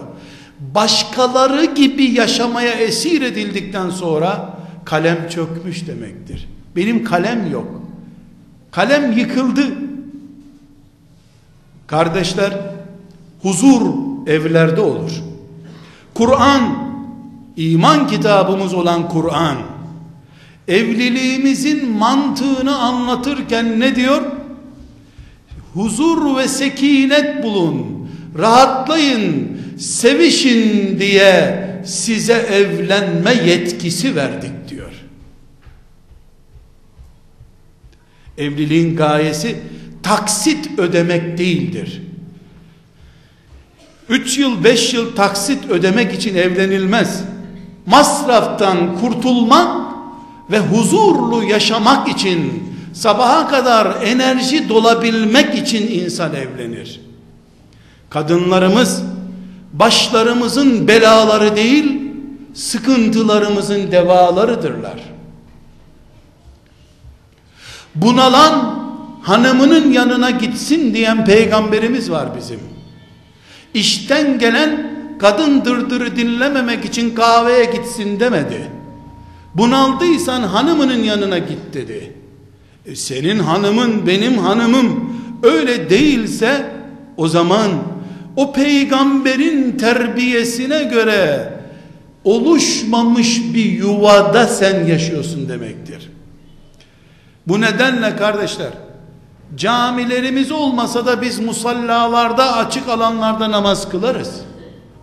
başkaları 0.59 1.65
gibi 1.65 2.03
yaşamaya 2.03 2.71
esir 2.71 3.21
edildikten 3.21 3.89
sonra 3.89 4.57
kalem 4.85 5.29
çökmüş 5.29 5.87
demektir. 5.87 6.47
Benim 6.75 7.03
kalem 7.03 7.51
yok. 7.51 7.81
Kalem 8.71 9.11
yıkıldı. 9.11 9.65
Kardeşler 11.87 12.53
huzur 13.41 14.06
evlerde 14.27 14.81
olur. 14.81 15.11
Kur'an 16.13 16.87
iman 17.57 18.07
kitabımız 18.07 18.73
olan 18.73 19.09
Kur'an 19.09 19.57
evliliğimizin 20.67 21.89
mantığını 21.89 22.77
anlatırken 22.77 23.79
ne 23.79 23.95
diyor? 23.95 24.21
Huzur 25.73 26.37
ve 26.37 26.47
sekinet 26.47 27.43
bulun. 27.43 28.09
Rahatlayın, 28.37 29.57
sevişin 29.77 30.99
diye 30.99 31.63
size 31.85 32.33
evlenme 32.33 33.33
yetkisi 33.33 34.15
verdik 34.15 34.69
diyor. 34.69 34.91
Evliliğin 38.37 38.95
gayesi 38.95 39.55
taksit 40.03 40.79
ödemek 40.79 41.37
değildir. 41.37 42.01
Üç 44.09 44.37
yıl 44.37 44.63
beş 44.63 44.93
yıl 44.93 45.15
taksit 45.15 45.69
ödemek 45.69 46.13
için 46.13 46.35
evlenilmez. 46.35 47.23
Masraftan 47.85 48.99
kurtulmak 48.99 49.87
ve 50.51 50.59
huzurlu 50.59 51.43
yaşamak 51.43 52.07
için 52.07 52.63
sabaha 52.93 53.47
kadar 53.47 54.01
enerji 54.03 54.69
dolabilmek 54.69 55.55
için 55.55 55.87
insan 55.87 56.35
evlenir. 56.35 57.01
Kadınlarımız 58.09 59.03
başlarımızın 59.73 60.87
belaları 60.87 61.55
değil, 61.55 62.01
sıkıntılarımızın 62.53 63.91
devalarıdırlar. 63.91 65.03
Bunalan 67.95 68.79
hanımının 69.23 69.91
yanına 69.91 70.29
gitsin 70.29 70.93
diyen 70.93 71.25
peygamberimiz 71.25 72.11
var 72.11 72.27
bizim. 72.37 72.76
İşten 73.77 74.39
gelen 74.39 74.91
kadın 75.19 75.65
dırdırı 75.65 76.15
dinlememek 76.15 76.85
için 76.85 77.15
kahveye 77.15 77.65
gitsin 77.65 78.19
demedi. 78.19 78.71
Bunaldıysan 79.55 80.41
hanımının 80.41 81.03
yanına 81.03 81.37
git 81.37 81.59
dedi. 81.73 82.13
E 82.85 82.95
senin 82.95 83.39
hanımın 83.39 84.07
benim 84.07 84.37
hanımım 84.37 85.13
öyle 85.43 85.89
değilse 85.89 86.65
o 87.17 87.27
zaman 87.27 87.71
o 88.35 88.53
peygamberin 88.53 89.77
terbiyesine 89.77 90.83
göre 90.83 91.53
oluşmamış 92.23 93.41
bir 93.53 93.65
yuvada 93.65 94.47
sen 94.47 94.85
yaşıyorsun 94.85 95.49
demektir. 95.49 96.09
Bu 97.47 97.61
nedenle 97.61 98.15
kardeşler 98.15 98.71
camilerimiz 99.55 100.51
olmasa 100.51 101.05
da 101.05 101.21
biz 101.21 101.39
musallalarda 101.39 102.55
açık 102.55 102.89
alanlarda 102.89 103.51
namaz 103.51 103.89
kılarız. 103.89 104.41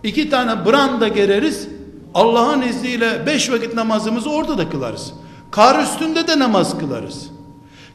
İki 0.03 0.29
tane 0.29 0.65
branda 0.65 1.07
gereriz. 1.07 1.67
Allah'ın 2.13 2.61
izniyle 2.61 3.25
beş 3.25 3.51
vakit 3.51 3.73
namazımızı 3.73 4.29
orada 4.29 4.57
da 4.57 4.69
kılarız. 4.69 5.13
Kar 5.51 5.83
üstünde 5.83 6.27
de 6.27 6.39
namaz 6.39 6.77
kılarız. 6.77 7.29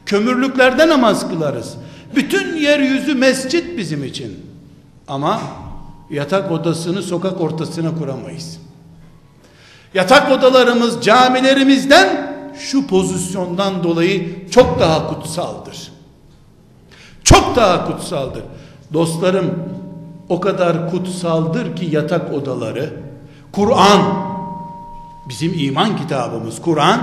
Kömürlüklerde 0.05 0.87
namaz 0.87 1.29
kılarız. 1.29 1.75
Bütün 2.15 2.55
yeryüzü 2.55 3.15
mescit 3.15 3.77
bizim 3.77 4.03
için. 4.03 4.39
Ama 5.07 5.41
yatak 6.09 6.51
odasını 6.51 7.01
sokak 7.03 7.41
ortasına 7.41 7.97
kuramayız. 7.97 8.59
Yatak 9.93 10.31
odalarımız 10.31 11.03
camilerimizden 11.03 12.33
şu 12.59 12.87
pozisyondan 12.87 13.83
dolayı 13.83 14.49
çok 14.49 14.79
daha 14.79 15.07
kutsaldır. 15.07 15.91
Çok 17.33 17.55
daha 17.55 17.85
kutsaldır. 17.85 18.43
Dostlarım 18.93 19.63
o 20.29 20.39
kadar 20.39 20.91
kutsaldır 20.91 21.75
ki 21.75 21.87
yatak 21.91 22.33
odaları 22.33 22.93
Kur'an 23.51 24.01
bizim 25.29 25.53
iman 25.59 25.97
kitabımız 25.97 26.61
Kur'an 26.61 27.01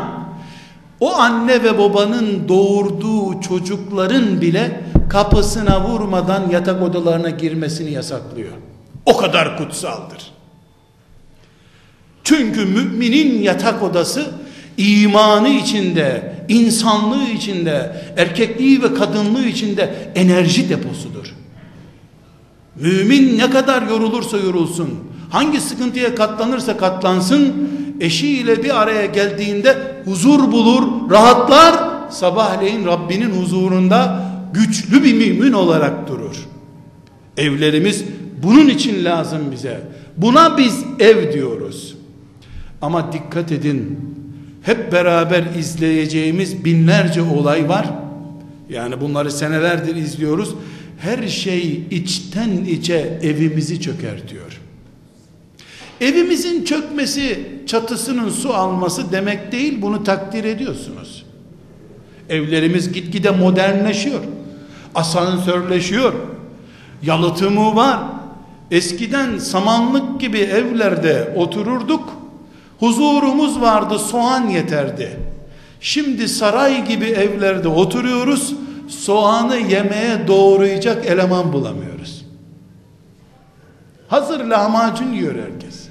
o 1.01 1.14
anne 1.14 1.62
ve 1.62 1.79
babanın 1.79 2.49
doğurduğu 2.49 3.41
çocukların 3.41 4.41
bile 4.41 4.85
kapısına 5.11 5.88
vurmadan 5.88 6.51
yatak 6.51 6.83
odalarına 6.83 7.31
girmesini 7.31 7.91
yasaklıyor. 7.91 8.53
O 9.07 9.17
kadar 9.17 9.57
kutsaldır. 9.59 10.33
Çünkü 12.25 12.64
müminin 12.64 13.43
yatak 13.43 13.83
odası 13.83 14.31
imanı 14.77 15.49
içinde, 15.49 16.38
insanlığı 16.49 17.25
içinde, 17.25 18.03
erkekliği 18.17 18.83
ve 18.83 18.95
kadınlığı 18.95 19.47
içinde 19.47 20.13
enerji 20.15 20.69
deposudur. 20.69 21.35
Mümin 22.81 23.39
ne 23.39 23.51
kadar 23.51 23.83
yorulursa 23.83 24.39
yorulsun, 24.39 24.91
hangi 25.31 25.61
sıkıntıya 25.61 26.15
katlanırsa 26.15 26.77
katlansın, 26.77 27.69
eşiyle 28.01 28.63
bir 28.65 28.83
araya 28.83 29.07
geldiğinde 29.07 29.77
huzur 30.05 30.53
bulur, 30.53 31.11
rahatlar, 31.11 31.75
sabahleyin 32.11 32.87
Rabbinin 32.87 33.31
huzurunda 33.31 34.25
güçlü 34.55 35.05
bir 35.05 35.15
mümin 35.15 35.53
olarak 35.53 36.09
durur. 36.09 36.37
Evlerimiz 37.37 38.05
bunun 38.43 38.69
için 38.69 39.05
lazım 39.05 39.41
bize. 39.53 39.81
Buna 40.17 40.59
biz 40.59 40.85
ev 40.99 41.33
diyoruz. 41.33 41.97
Ama 42.83 43.13
dikkat 43.13 43.53
edin, 43.53 43.99
hep 44.69 44.93
beraber 44.93 45.45
izleyeceğimiz 45.59 46.65
binlerce 46.65 47.23
olay 47.23 47.69
var. 47.69 47.87
Yani 48.71 49.01
bunları 49.01 49.31
senelerdir 49.31 49.97
izliyoruz. 49.97 50.55
Her 50.99 51.29
şey 51.29 51.85
içten 51.91 52.51
içe 52.51 53.19
evimizi 53.23 53.81
çökertiyor. 53.81 54.61
Evimizin 56.01 56.65
çökmesi, 56.65 57.49
çatısının 57.67 58.31
su 58.31 58.55
alması 58.55 59.13
demek 59.13 59.53
değil, 59.53 59.83
bunu 59.83 60.05
takdir 60.05 60.45
ediyorsunuz. 60.45 61.27
Evlerimiz 62.29 62.93
gitgide 62.93 63.31
modernleşiyor. 63.31 64.21
Asansörleşiyor. 64.95 66.13
Yalıtımı 67.03 67.77
var. 67.77 67.99
Eskiden 68.71 69.39
samanlık 69.39 70.21
gibi 70.21 70.39
evlerde 70.39 71.33
otururduk. 71.37 72.28
Huzurumuz 72.79 73.61
vardı, 73.61 73.99
soğan 73.99 74.49
yeterdi. 74.49 75.19
Şimdi 75.81 76.29
saray 76.29 76.87
gibi 76.88 77.05
evlerde 77.05 77.69
oturuyoruz. 77.69 78.55
Soğanı 78.88 79.57
yemeye 79.57 80.29
doğrayacak 80.29 81.07
eleman 81.07 81.53
bulamıyoruz. 81.53 82.25
Hazır 84.09 84.45
lahmacun 84.45 85.12
yiyor 85.12 85.35
herkes. 85.35 85.88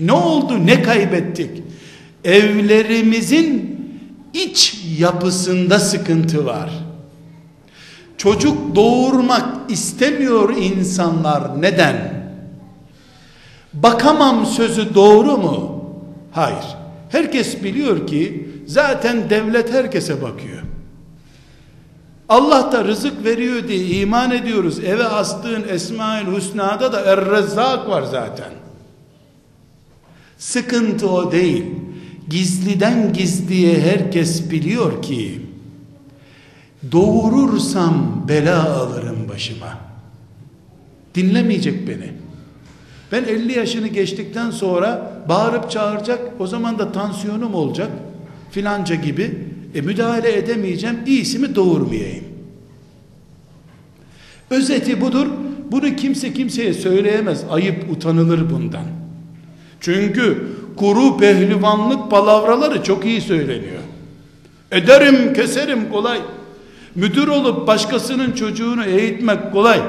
Ne 0.00 0.12
oldu? 0.12 0.66
Ne 0.66 0.82
kaybettik? 0.82 1.62
Evlerimizin 2.24 3.80
iç 4.34 4.84
yapısında 4.98 5.78
sıkıntı 5.78 6.46
var. 6.46 6.70
Çocuk 8.18 8.76
doğurmak 8.76 9.70
istemiyor 9.70 10.56
insanlar. 10.56 11.62
Neden? 11.62 12.23
Bakamam 13.74 14.46
sözü 14.46 14.94
doğru 14.94 15.36
mu? 15.36 15.84
Hayır. 16.32 16.64
Herkes 17.08 17.62
biliyor 17.62 18.06
ki 18.06 18.48
zaten 18.66 19.30
devlet 19.30 19.72
herkese 19.72 20.22
bakıyor. 20.22 20.62
Allah 22.28 22.72
da 22.72 22.84
rızık 22.84 23.24
veriyor 23.24 23.68
diye 23.68 23.86
iman 24.00 24.30
ediyoruz. 24.30 24.78
Eve 24.78 25.04
astığın 25.04 25.64
Esmaül 25.68 26.36
Hüsna'da 26.36 26.92
da 26.92 27.00
Er-Rezzak 27.00 27.88
var 27.88 28.02
zaten. 28.02 28.50
Sıkıntı 30.38 31.10
o 31.10 31.32
değil. 31.32 31.64
Gizliden 32.30 33.12
gizliye 33.12 33.80
herkes 33.80 34.50
biliyor 34.50 35.02
ki 35.02 35.40
doğurursam 36.92 38.24
bela 38.28 38.74
alırım 38.76 39.28
başıma. 39.28 39.78
Dinlemeyecek 41.14 41.88
beni. 41.88 42.23
Ben 43.12 43.24
50 43.24 43.58
yaşını 43.58 43.88
geçtikten 43.88 44.50
sonra 44.50 45.12
bağırıp 45.28 45.70
çağıracak, 45.70 46.20
o 46.38 46.46
zaman 46.46 46.78
da 46.78 46.92
tansiyonum 46.92 47.54
olacak 47.54 47.90
filanca 48.50 48.94
gibi. 48.94 49.38
E 49.74 49.80
müdahale 49.80 50.38
edemeyeceğim, 50.38 50.98
iyisi 51.06 51.38
mi 51.38 51.54
doğurmayayım. 51.54 52.24
Özeti 54.50 55.00
budur. 55.00 55.26
Bunu 55.70 55.96
kimse 55.96 56.32
kimseye 56.32 56.74
söyleyemez. 56.74 57.44
Ayıp 57.50 57.90
utanılır 57.90 58.50
bundan. 58.50 58.84
Çünkü 59.80 60.48
kuru 60.76 61.16
pehlivanlık 61.16 62.10
palavraları 62.10 62.82
çok 62.82 63.04
iyi 63.04 63.20
söyleniyor. 63.20 63.82
Ederim 64.72 65.34
keserim 65.34 65.90
kolay. 65.90 66.20
Müdür 66.94 67.28
olup 67.28 67.66
başkasının 67.66 68.32
çocuğunu 68.32 68.84
eğitmek 68.84 69.52
kolay. 69.52 69.82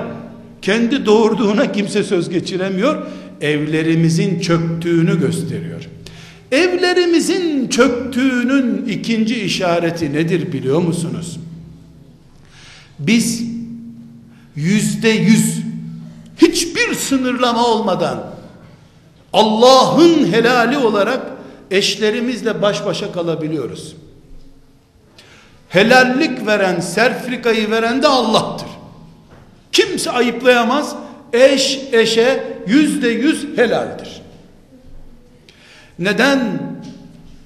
Kendi 0.66 1.06
doğurduğuna 1.06 1.72
kimse 1.72 2.04
söz 2.04 2.30
geçiremiyor. 2.30 3.06
Evlerimizin 3.42 4.40
çöktüğünü 4.40 5.20
gösteriyor. 5.20 5.90
Evlerimizin 6.52 7.68
çöktüğünün 7.68 8.86
ikinci 8.86 9.42
işareti 9.42 10.14
nedir 10.14 10.54
biliyor 10.54 10.82
musunuz? 10.82 11.40
Biz 13.00 13.44
yüzde 14.56 15.10
yüz 15.10 15.60
hiçbir 16.38 16.94
sınırlama 16.94 17.68
olmadan 17.68 18.34
Allah'ın 19.34 20.34
helali 20.34 20.78
olarak 20.78 21.22
eşlerimizle 21.72 22.62
baş 22.62 22.86
başa 22.86 23.12
kalabiliyoruz. 23.12 23.96
Helallik 25.70 26.48
veren, 26.48 26.80
serfrikayı 26.80 27.72
veren 27.72 28.02
de 28.04 28.08
Allah'tır. 28.08 28.75
Kimse 29.76 30.12
ayıplayamaz. 30.12 30.96
Eş 31.34 31.80
eşe 31.92 32.58
yüzde 32.68 33.08
yüz 33.08 33.58
helaldir. 33.58 34.22
Neden? 36.00 36.62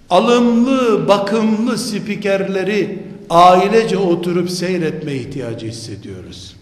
Alımlı, 0.09 1.07
bakımlı 1.07 1.77
spikerleri 1.77 2.99
ailece 3.29 3.97
oturup 3.97 4.49
seyretme 4.49 5.13
ihtiyacı 5.13 5.67
hissediyoruz. 5.67 6.55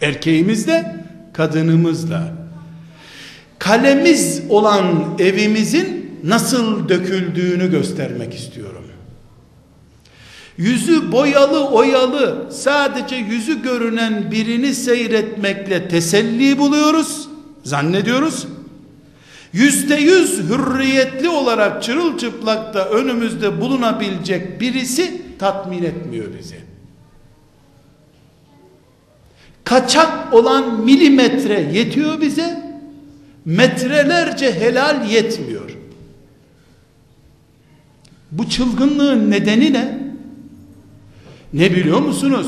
Erkeğimizle, 0.00 0.96
kadınımızla 1.32 2.32
kalemiz 3.58 4.42
olan 4.48 5.16
evimizin 5.18 6.20
nasıl 6.24 6.88
döküldüğünü 6.88 7.70
göstermek 7.70 8.34
istiyorum. 8.34 8.89
Yüzü 10.58 11.12
boyalı 11.12 11.68
oyalı 11.68 12.46
sadece 12.50 13.16
yüzü 13.16 13.62
görünen 13.62 14.30
birini 14.30 14.74
seyretmekle 14.74 15.88
teselli 15.88 16.58
buluyoruz, 16.58 17.28
zannediyoruz. 17.64 18.46
Yüzde 19.52 19.94
yüz 19.94 20.38
hürriyetli 20.38 21.28
olarak 21.28 21.82
çırılçıplakta 21.82 22.88
önümüzde 22.88 23.60
bulunabilecek 23.60 24.60
birisi 24.60 25.22
tatmin 25.38 25.82
etmiyor 25.82 26.26
bizi. 26.38 26.60
Kaçak 29.64 30.34
olan 30.34 30.80
milimetre 30.80 31.60
yetiyor 31.60 32.20
bize, 32.20 32.62
metrelerce 33.44 34.52
helal 34.52 35.10
yetmiyor. 35.10 35.70
Bu 38.32 38.48
çılgınlığın 38.48 39.30
nedeni 39.30 39.72
ne? 39.72 39.99
Ne 41.52 41.70
biliyor 41.70 42.00
musunuz? 42.00 42.46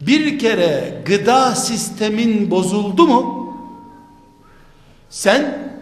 Bir 0.00 0.38
kere 0.38 1.02
gıda 1.06 1.54
sistemin 1.54 2.50
bozuldu 2.50 3.06
mu? 3.06 3.54
Sen 5.10 5.72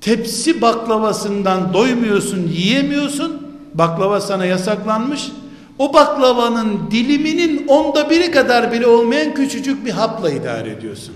tepsi 0.00 0.60
baklavasından 0.60 1.72
doymuyorsun, 1.72 2.48
yiyemiyorsun. 2.48 3.46
Baklava 3.74 4.20
sana 4.20 4.44
yasaklanmış. 4.44 5.28
O 5.78 5.94
baklavanın 5.94 6.90
diliminin 6.90 7.66
onda 7.66 8.10
biri 8.10 8.30
kadar 8.30 8.72
bile 8.72 8.86
olmayan 8.86 9.34
küçücük 9.34 9.86
bir 9.86 9.90
hapla 9.90 10.30
idare 10.30 10.70
ediyorsun. 10.70 11.14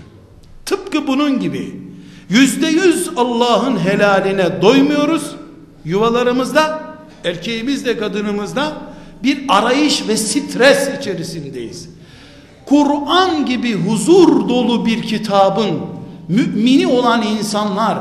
Tıpkı 0.65 1.07
bunun 1.07 1.39
gibi. 1.39 1.81
Yüzde 2.29 2.67
yüz 2.67 3.09
Allah'ın 3.15 3.77
helaline 3.79 4.61
doymuyoruz. 4.61 5.35
Yuvalarımızda, 5.85 6.81
erkeğimizde, 7.23 7.97
kadınımızda 7.97 8.90
bir 9.23 9.45
arayış 9.47 10.07
ve 10.07 10.17
stres 10.17 10.99
içerisindeyiz. 10.99 11.89
Kur'an 12.65 13.45
gibi 13.45 13.73
huzur 13.73 14.49
dolu 14.49 14.85
bir 14.85 15.01
kitabın 15.01 15.79
mümini 16.27 16.87
olan 16.87 17.21
insanlar 17.21 17.99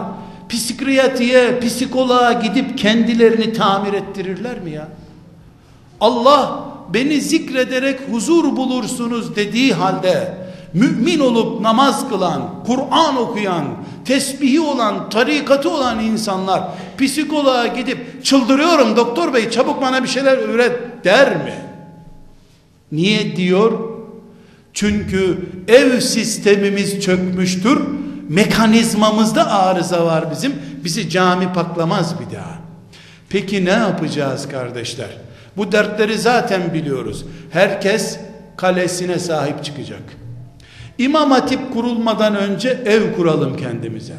psikiyatriye, 0.48 1.60
psikoloğa 1.60 2.32
gidip 2.32 2.78
kendilerini 2.78 3.52
tamir 3.52 3.92
ettirirler 3.92 4.60
mi 4.60 4.70
ya? 4.70 4.88
Allah 6.00 6.64
beni 6.94 7.20
zikrederek 7.20 8.00
huzur 8.10 8.56
bulursunuz 8.56 9.36
dediği 9.36 9.74
halde 9.74 10.34
mümin 10.74 11.20
olup 11.20 11.60
namaz 11.60 12.08
kılan, 12.08 12.42
Kur'an 12.66 13.16
okuyan, 13.16 13.64
tesbihi 14.04 14.60
olan, 14.60 15.10
tarikatı 15.10 15.70
olan 15.70 16.04
insanlar 16.04 16.62
psikoloğa 16.98 17.66
gidip 17.66 18.09
çıldırıyorum 18.22 18.96
doktor 18.96 19.34
bey 19.34 19.50
çabuk 19.50 19.82
bana 19.82 20.02
bir 20.02 20.08
şeyler 20.08 20.38
üret 20.38 21.04
der 21.04 21.36
mi? 21.36 21.54
Niye 22.92 23.36
diyor? 23.36 23.72
Çünkü 24.72 25.38
ev 25.68 26.00
sistemimiz 26.00 27.00
çökmüştür. 27.00 27.80
Mekanizmamızda 28.28 29.50
arıza 29.50 30.06
var 30.06 30.30
bizim. 30.30 30.52
Bizi 30.84 31.10
cami 31.10 31.52
paklamaz 31.52 32.14
bir 32.20 32.36
daha. 32.36 32.58
Peki 33.28 33.64
ne 33.64 33.70
yapacağız 33.70 34.48
kardeşler? 34.48 35.08
Bu 35.56 35.72
dertleri 35.72 36.18
zaten 36.18 36.74
biliyoruz. 36.74 37.24
Herkes 37.50 38.18
kalesine 38.56 39.18
sahip 39.18 39.64
çıkacak. 39.64 40.02
İmam 40.98 41.30
Hatip 41.30 41.72
kurulmadan 41.72 42.36
önce 42.36 42.68
ev 42.86 43.12
kuralım 43.16 43.56
kendimize. 43.56 44.14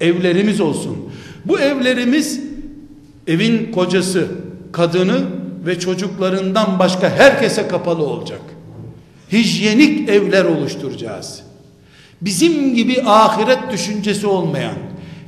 Evlerimiz 0.00 0.60
olsun. 0.60 1.12
Bu 1.44 1.60
evlerimiz 1.60 2.40
evin 3.28 3.72
kocası, 3.72 4.28
kadını 4.72 5.18
ve 5.66 5.78
çocuklarından 5.78 6.78
başka 6.78 7.10
herkese 7.10 7.68
kapalı 7.68 8.02
olacak. 8.02 8.40
Hijyenik 9.32 10.08
evler 10.08 10.44
oluşturacağız. 10.44 11.42
Bizim 12.20 12.74
gibi 12.74 13.02
ahiret 13.06 13.72
düşüncesi 13.72 14.26
olmayan, 14.26 14.74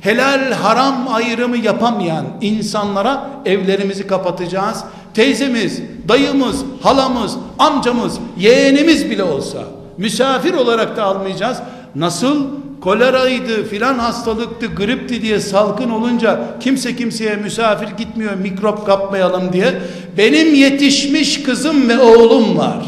helal 0.01 0.51
haram 0.51 1.07
ayrımı 1.11 1.57
yapamayan 1.57 2.25
insanlara 2.41 3.29
evlerimizi 3.45 4.07
kapatacağız. 4.07 4.83
Teyzemiz, 5.13 5.81
dayımız, 6.07 6.63
halamız, 6.81 7.37
amcamız, 7.59 8.19
yeğenimiz 8.37 9.09
bile 9.09 9.23
olsa 9.23 9.59
misafir 9.97 10.53
olarak 10.53 10.97
da 10.97 11.03
almayacağız. 11.03 11.57
Nasıl 11.95 12.47
koleraydı 12.81 13.65
filan 13.69 13.99
hastalıktı 13.99 14.67
gripti 14.67 15.21
diye 15.21 15.39
salgın 15.39 15.89
olunca 15.89 16.59
kimse 16.59 16.95
kimseye 16.95 17.35
misafir 17.35 17.87
gitmiyor 17.97 18.33
mikrop 18.35 18.85
kapmayalım 18.85 19.53
diye. 19.53 19.81
Benim 20.17 20.53
yetişmiş 20.55 21.43
kızım 21.43 21.89
ve 21.89 21.99
oğlum 21.99 22.57
var. 22.57 22.85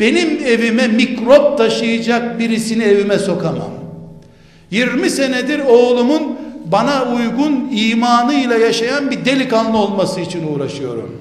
Benim 0.00 0.44
evime 0.46 0.86
mikrop 0.86 1.58
taşıyacak 1.58 2.38
birisini 2.38 2.82
evime 2.82 3.18
sokamam. 3.18 3.70
20 4.70 5.10
senedir 5.10 5.58
oğlumun 5.58 6.22
bana 6.64 7.04
uygun 7.16 7.68
imanıyla 7.72 8.56
yaşayan 8.56 9.10
bir 9.10 9.24
delikanlı 9.24 9.78
olması 9.78 10.20
için 10.20 10.54
uğraşıyorum. 10.54 11.16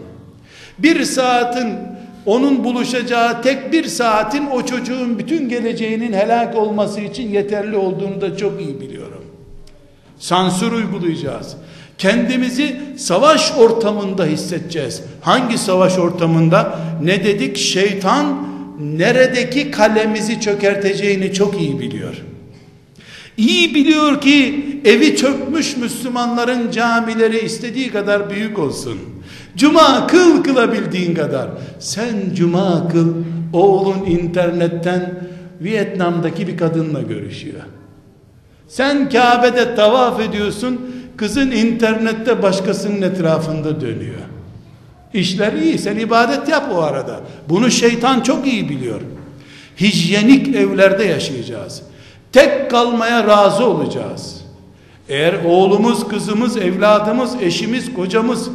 Bir 0.80 1.04
saatin 1.04 1.95
onun 2.26 2.64
buluşacağı 2.64 3.42
tek 3.42 3.74
bir 3.74 3.84
saatin 3.84 4.46
o 4.46 4.66
çocuğun 4.66 5.20
bütün 5.20 5.50
geleceğinin 5.50 6.14
helak 6.14 6.56
olması 6.56 7.02
için 7.02 7.30
yeterli 7.30 7.78
olduğunu 7.78 8.22
da 8.22 8.38
çok 8.38 8.62
iyi 8.62 8.82
biliyorum. 8.82 9.26
Sansür 10.20 10.72
uygulayacağız. 10.72 11.56
Kendimizi 11.98 12.82
savaş 12.98 13.52
ortamında 13.58 14.26
hissedeceğiz. 14.26 15.02
Hangi 15.22 15.58
savaş 15.58 15.98
ortamında? 15.98 16.80
Ne 17.04 17.24
dedik? 17.24 17.58
Şeytan 17.58 18.48
neredeki 18.80 19.72
kalemizi 19.72 20.42
çökerteceğini 20.42 21.34
çok 21.34 21.62
iyi 21.62 21.80
biliyor. 21.80 22.16
İyi 23.38 23.76
biliyor 23.76 24.22
ki 24.22 24.66
evi 24.86 25.16
çökmüş 25.16 25.78
Müslümanların 25.78 26.72
camileri 26.72 27.40
istediği 27.40 27.92
kadar 27.92 28.30
büyük 28.30 28.60
olsun. 28.60 29.00
Cuma 29.56 30.08
kıl 30.08 30.44
kılabildiğin 30.44 31.16
kadar. 31.16 31.50
Sen 31.80 32.16
cuma 32.36 32.88
kıl 32.88 33.14
oğlun 33.54 34.06
internetten 34.06 35.14
Vietnam'daki 35.62 36.48
bir 36.48 36.58
kadınla 36.58 37.02
görüşüyor. 37.02 37.62
Sen 38.68 39.10
Kabe'de 39.10 39.76
tavaf 39.76 40.20
ediyorsun. 40.20 40.82
Kızın 41.18 41.52
internette 41.52 42.44
başkasının 42.44 43.02
etrafında 43.02 43.82
dönüyor. 43.82 44.22
İşler 45.14 45.54
iyi. 45.54 45.80
Sen 45.80 45.98
ibadet 45.98 46.50
yap 46.50 46.70
o 46.74 46.82
arada. 46.82 47.20
Bunu 47.50 47.72
şeytan 47.72 48.22
çok 48.22 48.48
iyi 48.48 48.70
biliyor. 48.70 49.02
Hijyenik 49.82 50.56
evlerde 50.56 51.04
yaşayacağız. 51.04 51.82
Tek 52.32 52.72
kalmaya 52.72 53.28
razı 53.28 53.66
olacağız. 53.66 54.42
Eğer 55.10 55.36
oğlumuz, 55.46 56.08
kızımız, 56.08 56.58
evladımız, 56.58 57.36
eşimiz, 57.42 57.94
kocamız 57.94 58.50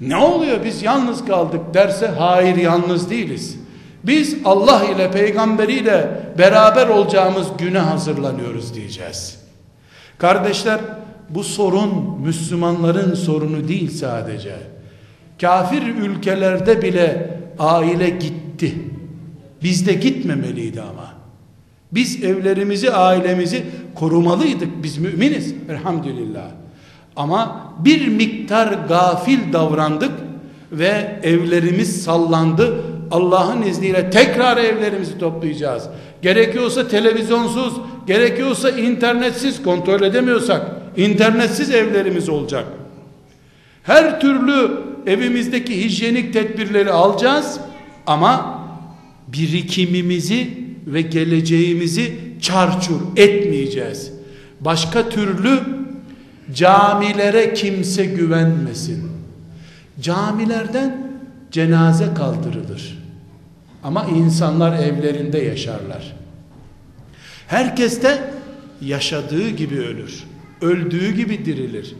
ne 0.00 0.16
oluyor 0.16 0.64
biz 0.64 0.82
yalnız 0.82 1.24
kaldık 1.24 1.60
derse 1.74 2.06
hayır 2.06 2.56
yalnız 2.56 3.10
değiliz. 3.10 3.58
Biz 4.04 4.36
Allah 4.44 4.84
ile 4.84 5.10
peygamberiyle 5.10 6.20
beraber 6.38 6.88
olacağımız 6.88 7.46
güne 7.58 7.78
hazırlanıyoruz 7.78 8.74
diyeceğiz. 8.74 9.40
Kardeşler 10.18 10.80
bu 11.30 11.44
sorun 11.44 12.20
Müslümanların 12.20 13.14
sorunu 13.14 13.68
değil 13.68 13.90
sadece. 13.90 14.56
Kafir 15.40 15.82
ülkelerde 15.82 16.82
bile 16.82 17.40
aile 17.58 18.10
gitti. 18.10 18.74
Bizde 19.62 19.92
gitmemeliydi 19.92 20.82
ama. 20.82 21.14
Biz 21.92 22.24
evlerimizi, 22.24 22.92
ailemizi 22.92 23.64
korumalıydık. 23.94 24.82
Biz 24.82 24.98
müminiz 24.98 25.54
elhamdülillah. 25.68 26.50
Ama 27.16 27.66
bir 27.78 28.08
miktar 28.08 28.72
gafil 28.88 29.52
davrandık 29.52 30.12
ve 30.72 31.20
evlerimiz 31.22 32.02
sallandı. 32.02 32.82
Allah'ın 33.10 33.62
izniyle 33.62 34.10
tekrar 34.10 34.56
evlerimizi 34.56 35.18
toplayacağız. 35.18 35.88
Gerekiyorsa 36.22 36.88
televizyonsuz, 36.88 37.74
gerekiyorsa 38.06 38.70
internetsiz 38.70 39.62
kontrol 39.62 40.02
edemiyorsak 40.02 40.66
internetsiz 40.96 41.70
evlerimiz 41.70 42.28
olacak. 42.28 42.64
Her 43.82 44.20
türlü 44.20 44.70
evimizdeki 45.06 45.84
hijyenik 45.84 46.32
tedbirleri 46.32 46.90
alacağız 46.90 47.60
ama 48.06 48.62
birikimimizi 49.28 50.50
ve 50.86 51.00
geleceğimizi 51.02 52.16
çarçur 52.40 53.00
etmeyeceğiz. 53.16 54.12
Başka 54.60 55.08
türlü 55.08 55.60
camilere 56.54 57.54
kimse 57.54 58.04
güvenmesin. 58.04 59.10
Camilerden 60.00 61.12
cenaze 61.50 62.14
kaldırılır. 62.14 62.98
Ama 63.82 64.04
insanlar 64.04 64.78
evlerinde 64.78 65.38
yaşarlar. 65.38 66.16
Herkes 67.48 68.02
de 68.02 68.30
yaşadığı 68.80 69.48
gibi 69.48 69.78
ölür. 69.78 70.24
Öldüğü 70.60 71.14
gibi 71.14 71.44
dirilir. 71.44 71.94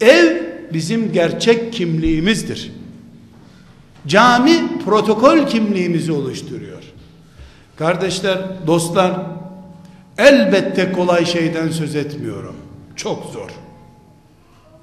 Ev 0.00 0.42
bizim 0.72 1.12
gerçek 1.12 1.72
kimliğimizdir. 1.72 2.72
Cami 4.06 4.78
protokol 4.84 5.46
kimliğimizi 5.46 6.12
oluşturuyor. 6.12 6.82
Kardeşler, 7.76 8.38
dostlar, 8.66 9.20
elbette 10.18 10.92
kolay 10.92 11.24
şeyden 11.24 11.68
söz 11.68 11.96
etmiyorum. 11.96 12.56
Çok 12.96 13.32
zor. 13.32 13.50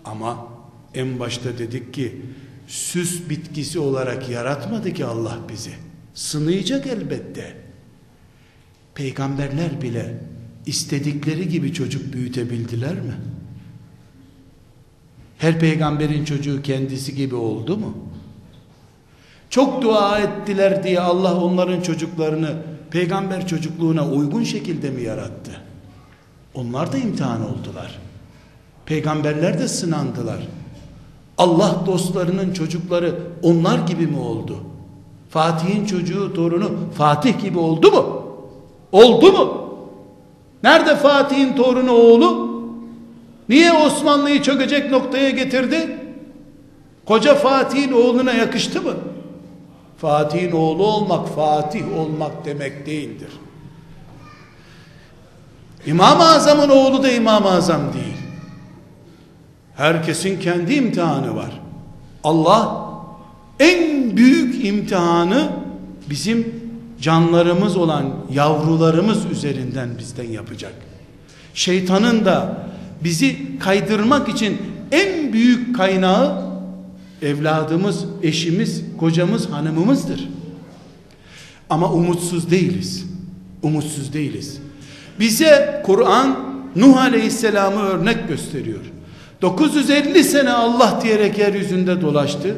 Ama 0.05 0.47
en 0.93 1.19
başta 1.19 1.57
dedik 1.57 1.93
ki 1.93 2.21
süs 2.67 3.29
bitkisi 3.29 3.79
olarak 3.79 4.29
yaratmadı 4.29 4.93
ki 4.93 5.05
Allah 5.05 5.37
bizi. 5.49 5.73
Sınayacak 6.13 6.87
elbette. 6.87 7.57
Peygamberler 8.95 9.81
bile 9.81 10.23
istedikleri 10.65 11.49
gibi 11.49 11.73
çocuk 11.73 12.13
büyütebildiler 12.13 12.93
mi? 12.93 13.13
Her 15.37 15.59
peygamberin 15.59 16.25
çocuğu 16.25 16.61
kendisi 16.61 17.15
gibi 17.15 17.35
oldu 17.35 17.77
mu? 17.77 17.97
Çok 19.49 19.81
dua 19.81 20.19
ettiler 20.19 20.83
diye 20.83 20.99
Allah 20.99 21.41
onların 21.41 21.81
çocuklarını 21.81 22.63
peygamber 22.91 23.47
çocukluğuna 23.47 24.09
uygun 24.09 24.43
şekilde 24.43 24.89
mi 24.89 25.01
yarattı? 25.01 25.68
Onlar 26.59 26.91
da 26.91 26.97
imtihan 26.97 27.41
oldular. 27.41 27.99
Peygamberler 28.85 29.59
de 29.59 29.67
sınandılar. 29.67 30.47
Allah 31.37 31.75
dostlarının 31.85 32.53
çocukları 32.53 33.15
onlar 33.43 33.79
gibi 33.79 34.07
mi 34.07 34.19
oldu? 34.19 34.57
Fatih'in 35.29 35.85
çocuğu 35.85 36.33
torunu 36.33 36.71
Fatih 36.97 37.41
gibi 37.41 37.59
oldu 37.59 37.91
mu? 37.91 38.23
Oldu 38.91 39.31
mu? 39.31 39.69
Nerede 40.63 40.95
Fatih'in 40.95 41.55
torunu 41.55 41.91
oğlu? 41.91 42.49
Niye 43.49 43.73
Osmanlı'yı 43.73 44.41
çökecek 44.41 44.91
noktaya 44.91 45.29
getirdi? 45.29 45.97
Koca 47.05 47.35
Fatih'in 47.35 47.91
oğluna 47.91 48.33
yakıştı 48.33 48.81
mı? 48.81 48.93
Fatih'in 49.97 50.51
oğlu 50.51 50.85
olmak, 50.85 51.27
Fatih 51.27 51.97
olmak 51.97 52.45
demek 52.45 52.85
değildir. 52.85 53.29
İmam-ı 55.85 56.23
Azam'ın 56.23 56.69
oğlu 56.69 57.03
da 57.03 57.11
İmam-ı 57.11 57.49
Azam 57.49 57.81
değil. 57.93 58.17
Herkesin 59.75 60.39
kendi 60.39 60.73
imtihanı 60.73 61.35
var. 61.35 61.61
Allah 62.23 62.89
en 63.59 64.17
büyük 64.17 64.65
imtihanı 64.65 65.49
bizim 66.09 66.55
canlarımız 67.01 67.77
olan 67.77 68.05
yavrularımız 68.33 69.25
üzerinden 69.25 69.89
bizden 69.97 70.27
yapacak. 70.27 70.73
Şeytanın 71.53 72.25
da 72.25 72.67
bizi 73.03 73.59
kaydırmak 73.59 74.29
için 74.29 74.57
en 74.91 75.33
büyük 75.33 75.75
kaynağı 75.75 76.49
evladımız, 77.21 78.05
eşimiz, 78.23 78.83
kocamız, 78.97 79.49
hanımımızdır. 79.49 80.29
Ama 81.69 81.91
umutsuz 81.91 82.51
değiliz. 82.51 83.05
Umutsuz 83.61 84.13
değiliz. 84.13 84.59
Bize 85.19 85.81
Kur'an 85.85 86.35
Nuh 86.75 86.97
Aleyhisselam'ı 86.97 87.81
örnek 87.81 88.27
gösteriyor. 88.27 88.79
950 89.41 90.23
sene 90.23 90.51
Allah 90.51 90.99
diyerek 91.03 91.37
yeryüzünde 91.37 92.01
dolaştı. 92.01 92.55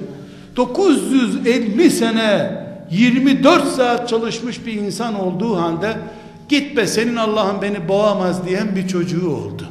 950 0.55 1.89
sene 1.89 2.62
24 2.91 3.68
saat 3.68 4.09
çalışmış 4.09 4.66
bir 4.66 4.74
insan 4.74 5.20
olduğu 5.20 5.57
halde 5.57 5.97
git 6.49 6.78
be 6.78 6.88
senin 6.88 7.16
Allah'ın 7.16 7.62
beni 7.62 7.88
boğamaz 7.88 8.47
diyen 8.47 8.76
bir 8.76 8.88
çocuğu 8.88 9.30
oldu. 9.30 9.68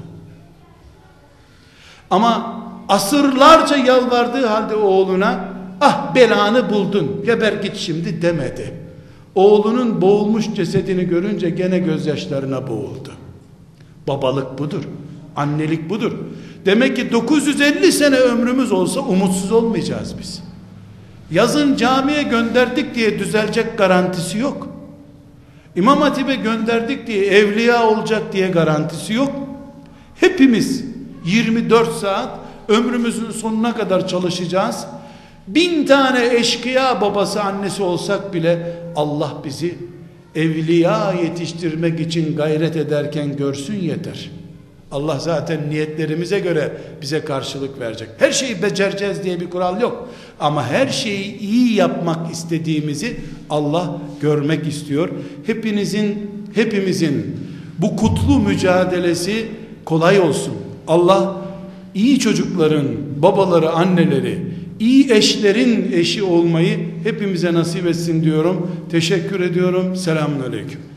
Ama 2.11 2.63
asırlarca 2.89 3.77
yalvardığı 3.77 4.47
halde 4.47 4.77
oğluna 4.77 5.45
ah 5.81 6.15
belanı 6.15 6.71
buldun 6.71 7.23
geber 7.27 7.53
git 7.53 7.77
şimdi 7.77 8.23
demedi. 8.23 8.90
Oğlunun 9.35 10.01
boğulmuş 10.01 10.55
cesedini 10.55 11.05
görünce 11.05 11.51
gene 11.51 11.79
gözyaşlarına 11.79 12.69
boğuldu. 12.69 13.13
Babalık 14.09 14.59
budur. 14.59 14.83
Annelik 15.37 15.91
budur. 15.91 16.13
Demek 16.67 16.97
ki 16.97 17.13
950 17.13 17.93
sene 17.93 18.17
ömrümüz 18.17 18.73
olsa 18.73 19.01
umutsuz 19.01 19.53
olmayacağız 19.53 20.15
biz. 20.19 20.43
Yazın 21.31 21.77
camiye 21.77 22.23
gönderdik 22.23 22.95
diye 22.95 23.19
düzelecek 23.19 23.79
garantisi 23.79 24.39
yok. 24.39 24.69
İmam 25.77 26.01
Hatip'e 26.01 26.35
gönderdik 26.35 27.07
diye 27.07 27.27
evliya 27.27 27.89
olacak 27.89 28.23
diye 28.33 28.49
garantisi 28.49 29.13
yok. 29.13 29.33
Hepimiz 30.15 30.85
24 31.25 31.93
saat 31.93 32.39
ömrümüzün 32.69 33.31
sonuna 33.31 33.75
kadar 33.77 34.09
çalışacağız. 34.09 34.87
Bin 35.47 35.87
tane 35.87 36.35
eşkıya 36.35 37.01
babası 37.01 37.43
annesi 37.43 37.83
olsak 37.83 38.35
bile 38.35 38.80
Allah 38.97 39.37
bizi 39.45 39.75
evliya 40.35 41.15
yetiştirmek 41.23 42.01
için 42.01 42.37
gayret 42.37 42.77
ederken 42.77 43.37
görsün 43.37 43.75
yeter. 43.75 44.31
Allah 44.93 45.19
zaten 45.19 45.71
niyetlerimize 45.71 46.39
göre 46.39 46.73
bize 47.03 47.21
karşılık 47.21 47.81
verecek. 47.81 48.09
Her 48.19 48.33
şeyi 48.33 48.63
becereceğiz 48.63 49.25
diye 49.25 49.41
bir 49.41 49.51
kural 49.51 49.81
yok. 49.81 50.09
Ama 50.41 50.67
her 50.67 50.89
şeyi 50.89 51.39
iyi 51.39 51.75
yapmak 51.75 52.33
istediğimizi 52.33 53.17
Allah 53.51 54.01
görmek 54.21 54.67
istiyor. 54.67 55.09
Hepinizin, 55.47 56.31
hepimizin 56.55 57.37
bu 57.79 57.97
kutlu 57.97 58.39
mücadelesi 58.39 59.47
kolay 59.85 60.21
olsun. 60.21 60.55
Allah 60.89 61.37
iyi 61.95 62.19
çocukların 62.19 62.87
babaları, 63.17 63.71
anneleri, 63.71 64.39
iyi 64.81 65.13
eşlerin 65.13 65.93
eşi 65.93 66.23
olmayı 66.23 66.79
hepimize 67.05 67.55
nasip 67.55 67.87
etsin 67.87 68.25
diyorum. 68.25 68.71
Teşekkür 68.91 69.41
ediyorum. 69.41 69.97
Selamun 69.97 70.41
Aleyküm. 70.41 70.90